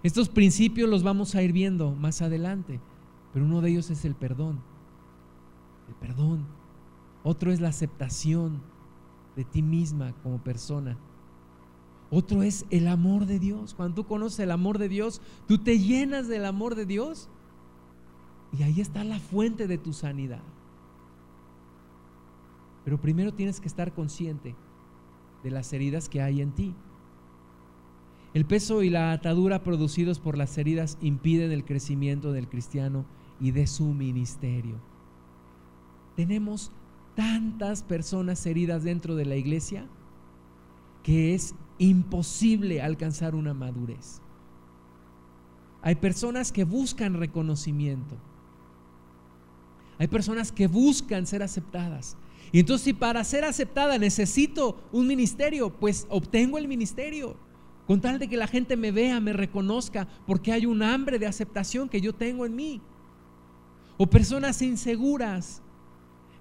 [0.03, 2.79] Estos principios los vamos a ir viendo más adelante,
[3.33, 4.59] pero uno de ellos es el perdón.
[5.87, 6.45] El perdón.
[7.23, 8.61] Otro es la aceptación
[9.35, 10.99] de ti misma como persona.
[12.11, 13.73] Otro es el amor de Dios.
[13.73, 17.29] Cuando tú conoces el amor de Dios, tú te llenas del amor de Dios
[18.57, 20.43] y ahí está la fuente de tu sanidad.
[22.83, 24.55] Pero primero tienes que estar consciente
[25.43, 26.75] de las heridas que hay en ti.
[28.33, 33.05] El peso y la atadura producidos por las heridas impiden el crecimiento del cristiano
[33.39, 34.75] y de su ministerio.
[36.15, 36.71] Tenemos
[37.15, 39.87] tantas personas heridas dentro de la iglesia
[41.01, 44.21] que es imposible alcanzar una madurez.
[45.81, 48.15] Hay personas que buscan reconocimiento.
[49.99, 52.17] Hay personas que buscan ser aceptadas.
[52.51, 57.37] Y entonces si para ser aceptada necesito un ministerio, pues obtengo el ministerio.
[57.87, 61.27] Con tal de que la gente me vea, me reconozca, porque hay un hambre de
[61.27, 62.81] aceptación que yo tengo en mí.
[63.97, 65.61] O personas inseguras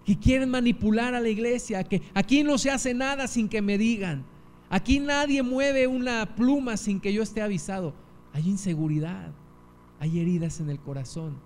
[0.05, 3.77] que quieren manipular a la iglesia, que aquí no se hace nada sin que me
[3.77, 4.25] digan.
[4.71, 7.95] Aquí nadie mueve una pluma sin que yo esté avisado.
[8.33, 9.33] Hay inseguridad,
[10.01, 11.37] hay heridas en el corazón.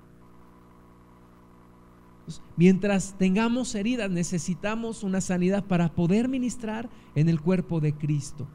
[2.57, 8.47] mientras tengamos heridas, necesitamos una sanidad para poder ministrar en el cuerpo de Cristo.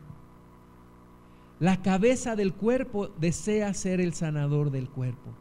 [1.60, 5.34] La cabeza del cuerpo desea ser el sanador del cuerpo.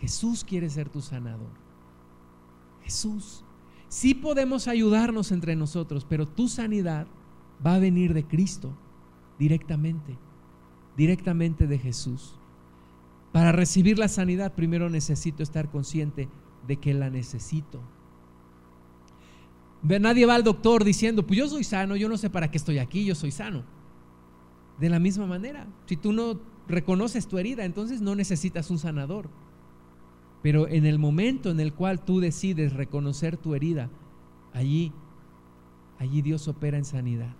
[0.00, 1.50] Jesús quiere ser tu sanador.
[2.82, 3.44] Jesús.
[3.88, 7.06] Sí podemos ayudarnos entre nosotros, pero tu sanidad
[7.64, 8.76] va a venir de Cristo
[9.38, 10.16] directamente,
[10.96, 12.38] directamente de Jesús.
[13.32, 16.28] Para recibir la sanidad primero necesito estar consciente
[16.66, 17.80] de que la necesito.
[19.82, 22.78] Nadie va al doctor diciendo, pues yo soy sano, yo no sé para qué estoy
[22.78, 23.64] aquí, yo soy sano.
[24.80, 29.28] De la misma manera, si tú no reconoces tu herida, entonces no necesitas un sanador.
[30.42, 33.90] Pero en el momento en el cual tú decides reconocer tu herida,
[34.52, 34.92] allí,
[35.98, 37.34] allí Dios opera en sanidad.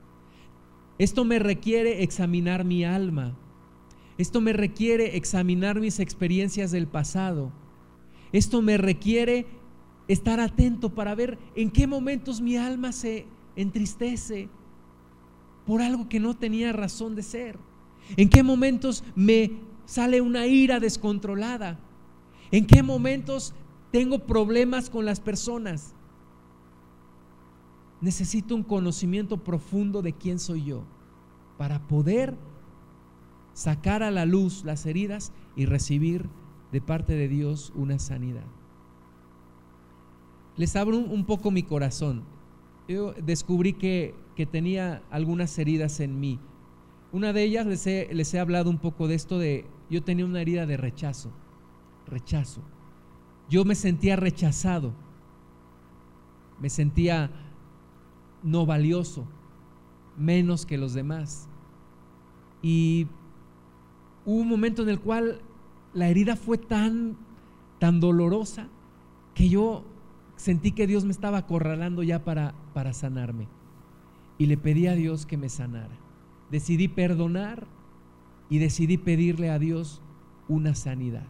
[0.99, 3.37] Esto me requiere examinar mi alma.
[4.19, 7.53] Esto me requiere examinar mis experiencias del pasado.
[8.33, 9.47] Esto me requiere
[10.09, 14.49] estar atento para ver en qué momentos mi alma se entristece
[15.67, 17.59] por algo que no tenía razón de ser.
[18.17, 19.53] En qué momentos me
[19.85, 21.79] sale una ira descontrolada.
[22.51, 23.55] En qué momentos
[23.93, 25.95] tengo problemas con las personas.
[28.01, 30.85] Necesito un conocimiento profundo de quién soy yo
[31.57, 32.37] para poder
[33.55, 36.29] sacar a la luz las heridas y recibir
[36.71, 38.47] de parte de Dios una sanidad.
[40.57, 42.25] Les abro un, poco mi corazón.
[42.89, 44.15] Yo descubrí que,
[44.53, 46.39] tenía algunas heridas en mí.
[47.11, 50.25] Una de ellas les he, les he hablado un poco de esto de, yo tenía
[50.25, 51.33] una herida de rechazo,
[52.07, 52.63] rechazo.
[53.49, 54.93] Yo me sentía rechazado,
[56.61, 57.31] me sentía
[58.43, 59.27] no valioso,
[60.17, 61.49] menos que los demás.
[62.63, 63.07] Y
[64.25, 65.41] hubo un momento en el cual
[65.95, 67.17] la herida fue tan,
[67.79, 68.69] tan dolorosa
[69.35, 69.85] que yo
[70.37, 73.49] sentí que Dios me estaba acorralando ya para, para sanarme.
[74.39, 75.97] Y le pedí a Dios que me sanara.
[76.51, 77.67] Decidí perdonar
[78.49, 80.01] y decidí pedirle a Dios
[80.49, 81.27] una sanidad.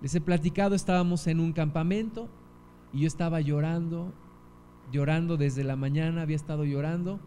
[0.00, 2.28] Les he platicado, estábamos en un campamento
[2.92, 4.12] y yo estaba llorando,
[4.92, 7.20] llorando desde la mañana, había estado llorando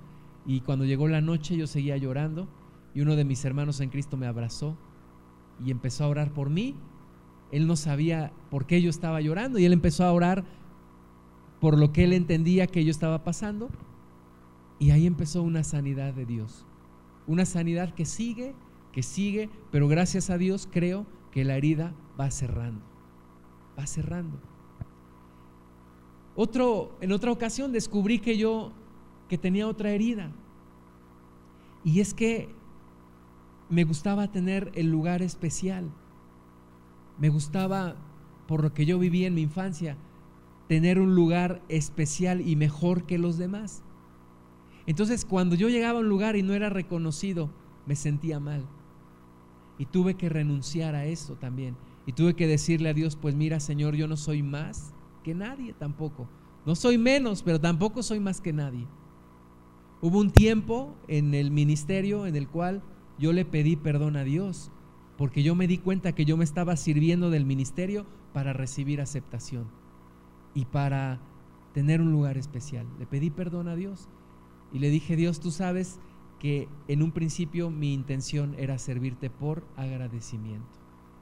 [0.46, 2.48] y cuando llegó la noche yo seguía llorando
[2.94, 4.78] y uno de mis hermanos en Cristo me abrazó
[5.64, 6.76] y empezó a orar por mí.
[7.52, 10.46] Él no sabía por qué yo estaba llorando y él empezó a orar
[11.60, 13.70] por lo que él entendía que yo estaba pasando.
[14.80, 16.66] Y ahí empezó una sanidad de Dios.
[17.26, 18.54] Una sanidad que sigue,
[18.92, 22.84] que sigue, pero gracias a Dios creo que la herida va cerrando.
[23.78, 24.40] Va cerrando.
[26.40, 28.72] Otro, en otra ocasión descubrí que yo
[29.28, 30.32] que tenía otra herida.
[31.84, 32.48] Y es que
[33.70, 35.90] me gustaba tener el lugar especial.
[37.18, 37.96] Me gustaba
[38.48, 39.98] por lo que yo viví en mi infancia,
[40.68, 43.82] tener un lugar especial y mejor que los demás.
[44.86, 47.50] Entonces cuando yo llegaba a un lugar y no era reconocido,
[47.88, 48.64] me sentía mal.
[49.80, 51.76] Y tuve que renunciar a eso también.
[52.06, 54.94] Y tuve que decirle a Dios, pues mira Señor, yo no soy más
[55.28, 56.26] que nadie tampoco.
[56.66, 58.88] No soy menos, pero tampoco soy más que nadie.
[60.02, 62.82] Hubo un tiempo en el ministerio en el cual
[63.20, 64.72] yo le pedí perdón a Dios,
[65.18, 69.68] porque yo me di cuenta que yo me estaba sirviendo del ministerio para recibir aceptación
[70.54, 71.20] y para
[71.74, 72.88] tener un lugar especial.
[72.98, 74.08] Le pedí perdón a Dios
[74.72, 76.00] y le dije, Dios, tú sabes
[76.40, 80.80] que en un principio mi intención era servirte por agradecimiento.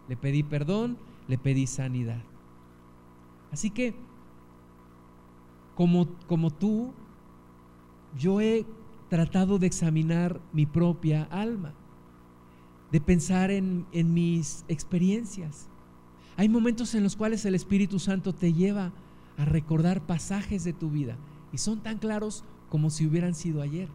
[0.07, 2.21] Le pedí perdón, le pedí sanidad.
[3.55, 3.95] Así que,
[5.75, 6.91] como, como tú,
[8.17, 8.65] yo he
[9.07, 11.73] tratado de examinar mi propia alma,
[12.91, 15.69] de pensar en, en mis experiencias.
[16.35, 18.91] Hay momentos en los cuales el Espíritu Santo te lleva
[19.37, 21.15] a recordar pasajes de tu vida
[21.53, 23.87] y son tan claros como si hubieran sido ayer.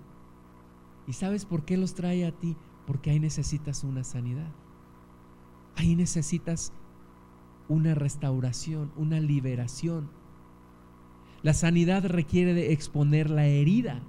[1.07, 2.57] ¿Y sabes por qué los trae a ti?
[2.87, 4.51] Porque ahí necesitas una sanidad.
[5.77, 6.73] Ahí necesitas
[7.71, 10.11] una restauración, una liberación.
[11.43, 14.03] La sanidad requiere de exponer la herida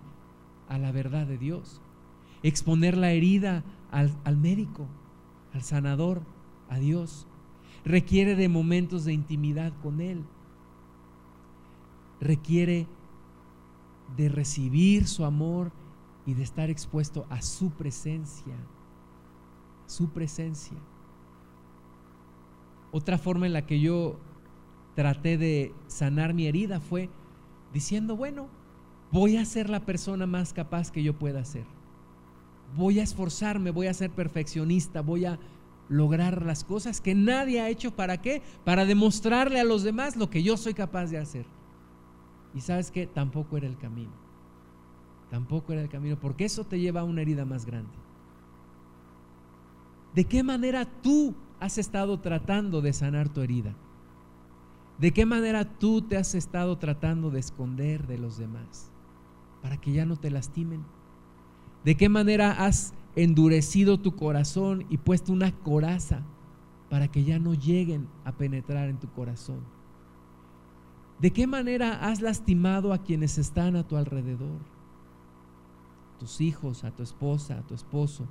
[0.67, 1.79] a la verdad de Dios,
[2.41, 4.87] exponer la herida al, al médico,
[5.53, 6.23] al sanador,
[6.69, 7.27] a Dios.
[7.85, 10.25] Requiere de momentos de intimidad con Él.
[12.19, 12.87] Requiere
[14.17, 15.71] de recibir su amor
[16.25, 18.55] y de estar expuesto a su presencia,
[19.85, 20.77] su presencia.
[22.91, 24.19] Otra forma en la que yo
[24.95, 27.09] traté de sanar mi herida fue
[27.73, 28.47] diciendo, bueno,
[29.11, 31.65] voy a ser la persona más capaz que yo pueda ser.
[32.75, 35.39] Voy a esforzarme, voy a ser perfeccionista, voy a
[35.89, 37.91] lograr las cosas que nadie ha hecho.
[37.91, 38.41] ¿Para qué?
[38.63, 41.45] Para demostrarle a los demás lo que yo soy capaz de hacer.
[42.53, 44.11] Y sabes que tampoco era el camino.
[45.29, 47.93] Tampoco era el camino, porque eso te lleva a una herida más grande.
[50.13, 53.73] ¿De qué manera tú has estado tratando de sanar tu herida?
[54.97, 58.91] ¿De qué manera tú te has estado tratando de esconder de los demás
[59.61, 60.83] para que ya no te lastimen?
[61.85, 66.21] ¿De qué manera has endurecido tu corazón y puesto una coraza
[66.89, 69.61] para que ya no lleguen a penetrar en tu corazón?
[71.19, 74.59] ¿De qué manera has lastimado a quienes están a tu alrededor?
[76.21, 78.27] tus hijos, a tu esposa, a tu esposo.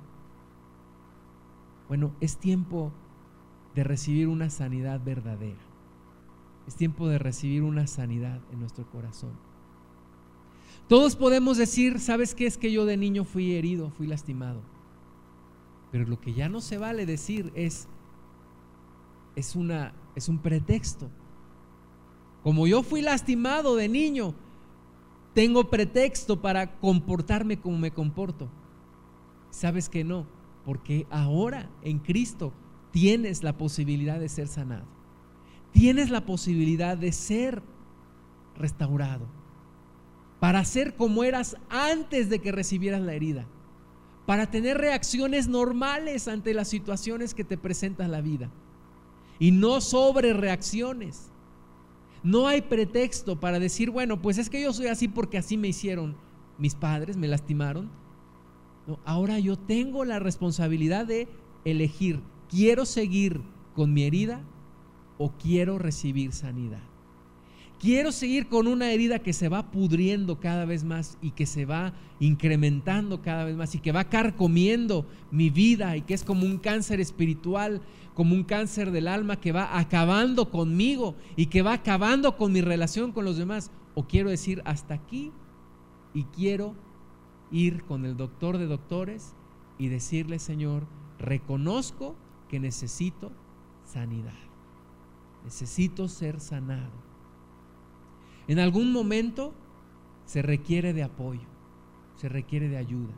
[1.89, 2.93] Bueno, es tiempo
[3.75, 5.59] de recibir una sanidad verdadera.
[6.67, 9.31] Es tiempo de recibir una sanidad en nuestro corazón.
[10.87, 14.61] Todos podemos decir, ¿sabes qué es que yo de niño fui herido, fui lastimado?
[15.91, 17.87] Pero lo que ya no se vale decir es
[19.35, 21.09] es una es un pretexto.
[22.43, 24.33] Como yo fui lastimado de niño,
[25.33, 28.49] tengo pretexto para comportarme como me comporto.
[29.49, 30.25] ¿Sabes que no?
[30.65, 32.53] Porque ahora en Cristo
[32.91, 34.85] tienes la posibilidad de ser sanado.
[35.71, 37.61] Tienes la posibilidad de ser
[38.57, 39.25] restaurado.
[40.39, 43.45] Para ser como eras antes de que recibieras la herida.
[44.25, 48.49] Para tener reacciones normales ante las situaciones que te presenta la vida.
[49.39, 51.31] Y no sobre reacciones.
[52.23, 55.69] No hay pretexto para decir, bueno, pues es que yo soy así porque así me
[55.69, 56.15] hicieron
[56.57, 57.89] mis padres, me lastimaron.
[59.05, 61.27] ahora yo tengo la responsabilidad de
[61.65, 62.21] elegir,
[62.51, 63.41] ¿quiero seguir
[63.73, 64.41] con mi herida
[65.17, 66.83] o quiero recibir sanidad?
[67.79, 71.65] Quiero seguir con una herida que se va pudriendo cada vez más y que se
[71.65, 76.45] va incrementando cada vez más y que va carcomiendo mi vida y que es como
[76.45, 77.81] un cáncer espiritual,
[78.13, 82.61] como un cáncer del alma que va acabando conmigo y que va acabando con mi
[82.61, 83.71] relación con los demás.
[83.95, 85.31] O quiero decir hasta aquí
[86.13, 86.75] y quiero
[87.51, 89.33] ir con el doctor de doctores
[89.79, 90.85] y decirle, Señor,
[91.17, 92.15] reconozco
[92.51, 93.31] que necesito
[93.83, 94.37] sanidad.
[95.43, 97.11] Necesito ser sanado
[98.51, 99.53] en algún momento
[100.25, 101.47] se requiere de apoyo,
[102.15, 103.13] se requiere de ayuda.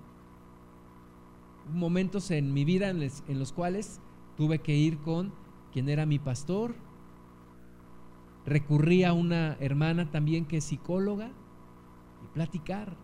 [1.73, 3.99] Momentos en mi vida en los cuales
[4.37, 5.33] tuve que ir con
[5.71, 6.75] quien era mi pastor,
[8.45, 11.31] recurrí a una hermana también que es psicóloga
[12.23, 12.95] y platicar,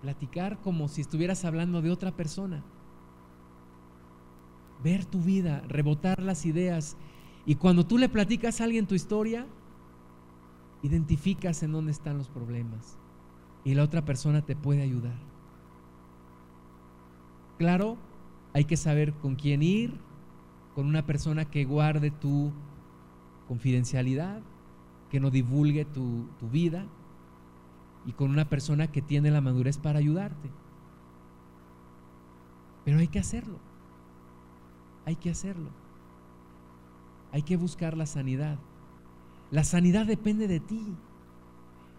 [0.00, 2.64] platicar como si estuvieras hablando de otra persona,
[4.82, 6.96] ver tu vida, rebotar las ideas
[7.44, 9.46] y cuando tú le platicas a alguien tu historia,
[10.82, 12.98] identificas en dónde están los problemas
[13.64, 15.18] y la otra persona te puede ayudar.
[17.58, 17.96] Claro,
[18.52, 19.98] hay que saber con quién ir,
[20.74, 22.52] con una persona que guarde tu
[23.48, 24.42] confidencialidad,
[25.10, 26.86] que no divulgue tu, tu vida
[28.06, 30.50] y con una persona que tiene la madurez para ayudarte.
[32.84, 33.58] Pero hay que hacerlo.
[35.06, 35.70] Hay que hacerlo.
[37.32, 38.58] Hay que buscar la sanidad.
[39.50, 40.82] La sanidad depende de ti.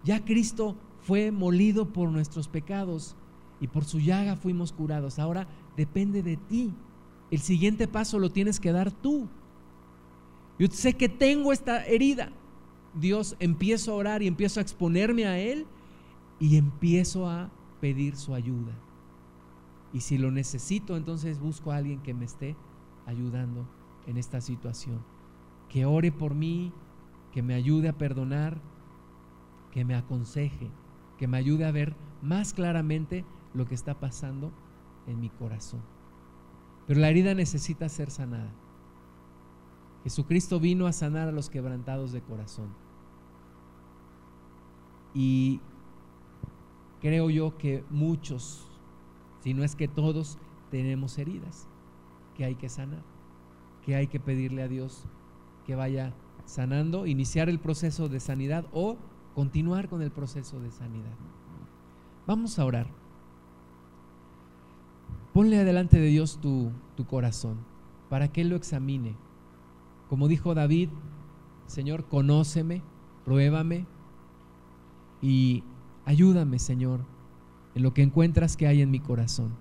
[0.03, 3.15] Ya Cristo fue molido por nuestros pecados
[3.61, 5.19] y por su llaga fuimos curados.
[5.19, 6.73] Ahora depende de ti.
[7.31, 9.27] El siguiente paso lo tienes que dar tú.
[10.59, 12.31] Yo sé que tengo esta herida.
[12.93, 15.65] Dios, empiezo a orar y empiezo a exponerme a Él
[16.39, 17.49] y empiezo a
[17.79, 18.73] pedir su ayuda.
[19.93, 22.55] Y si lo necesito, entonces busco a alguien que me esté
[23.07, 23.67] ayudando
[24.05, 25.03] en esta situación.
[25.69, 26.71] Que ore por mí,
[27.31, 28.59] que me ayude a perdonar,
[29.71, 30.69] que me aconseje,
[31.17, 34.51] que me ayude a ver más claramente lo que está pasando
[35.07, 35.81] en mi corazón.
[36.85, 38.51] Pero la herida necesita ser sanada.
[40.03, 42.69] Jesucristo vino a sanar a los quebrantados de corazón.
[45.13, 45.59] Y
[47.01, 48.69] creo yo que muchos,
[49.41, 50.37] si no es que todos,
[50.69, 51.67] tenemos heridas
[52.37, 53.01] que hay que sanar,
[53.85, 55.03] que hay que pedirle a Dios
[55.65, 56.13] que vaya
[56.45, 58.95] sanando, iniciar el proceso de sanidad o
[59.35, 61.15] continuar con el proceso de sanidad.
[62.25, 62.87] Vamos a orar.
[65.33, 67.57] Ponle adelante de Dios tu, tu corazón
[68.09, 69.15] para que Él lo examine.
[70.09, 70.89] Como dijo David,
[71.65, 72.81] Señor, conóceme,
[73.25, 73.85] pruébame
[75.21, 75.63] y
[76.05, 77.01] ayúdame, Señor,
[77.75, 79.51] en lo que encuentras que hay en mi corazón,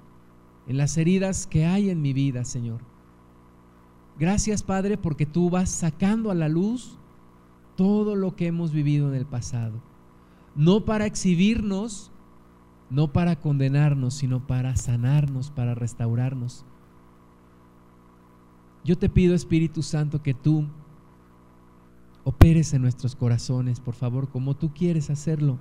[0.67, 2.81] en las heridas que hay en mi vida, Señor.
[4.19, 6.99] Gracias, Padre, porque tú vas sacando a la luz
[7.77, 9.83] todo lo que hemos vivido en el pasado.
[10.55, 12.11] No para exhibirnos,
[12.89, 16.65] no para condenarnos, sino para sanarnos, para restaurarnos.
[18.85, 20.67] Yo te pido, Espíritu Santo, que tú
[22.25, 25.59] operes en nuestros corazones, por favor, como tú quieres hacerlo,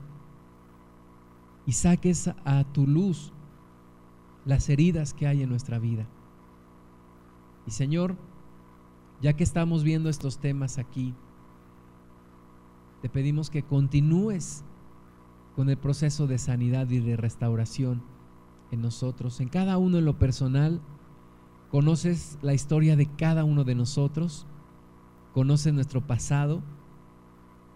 [1.66, 3.34] y saques a tu luz
[4.46, 6.08] las heridas que hay en nuestra vida.
[7.66, 8.16] Y Señor,
[9.22, 11.16] ya que estamos viendo estos temas aquí,
[13.02, 14.64] te pedimos que continúes
[15.56, 18.04] con el proceso de sanidad y de restauración
[18.72, 20.82] en nosotros, en cada uno en lo personal.
[21.70, 24.46] Conoces la historia de cada uno de nosotros,
[25.34, 26.62] conoces nuestro pasado,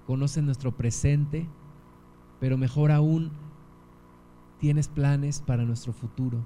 [0.06, 1.48] conoces nuestro presente,
[2.40, 3.32] pero mejor aún,
[4.60, 6.46] tienes planes para nuestro futuro,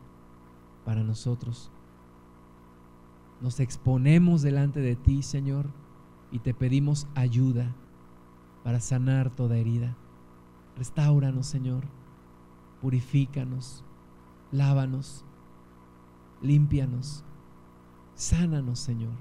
[0.86, 1.72] para nosotros.
[3.42, 5.68] Nos exponemos delante de ti, Señor,
[6.32, 7.76] y te pedimos ayuda
[8.64, 9.96] para sanar toda herida.
[10.78, 11.84] Restauranos, Señor.
[12.82, 13.84] Purifícanos.
[14.52, 15.26] Lávanos.
[16.42, 17.24] Límpianos.
[18.16, 19.14] Sánanos, Señor.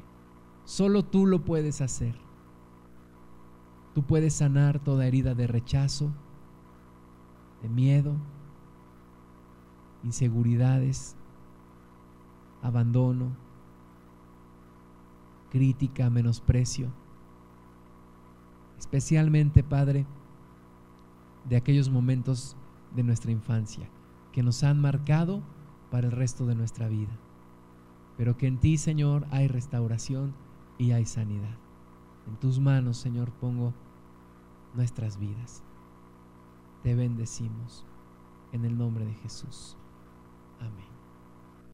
[0.65, 2.15] Solo tú lo puedes hacer.
[3.95, 6.13] Tú puedes sanar toda herida de rechazo,
[7.61, 8.15] de miedo,
[10.03, 11.17] inseguridades,
[12.63, 13.37] abandono,
[15.51, 16.91] crítica, menosprecio
[18.83, 20.05] especialmente, Padre,
[21.49, 22.57] de aquellos momentos
[22.97, 23.89] de nuestra infancia
[24.33, 25.41] que nos han marcado
[25.91, 27.17] para el resto de nuestra vida.
[28.17, 30.35] Pero que en ti, Señor, hay restauración
[30.79, 31.57] y hay sanidad.
[32.27, 33.73] En tus manos, Señor, pongo
[34.75, 35.63] nuestras vidas.
[36.83, 37.87] Te bendecimos
[38.51, 39.77] en el nombre de Jesús.
[40.61, 40.92] Amén.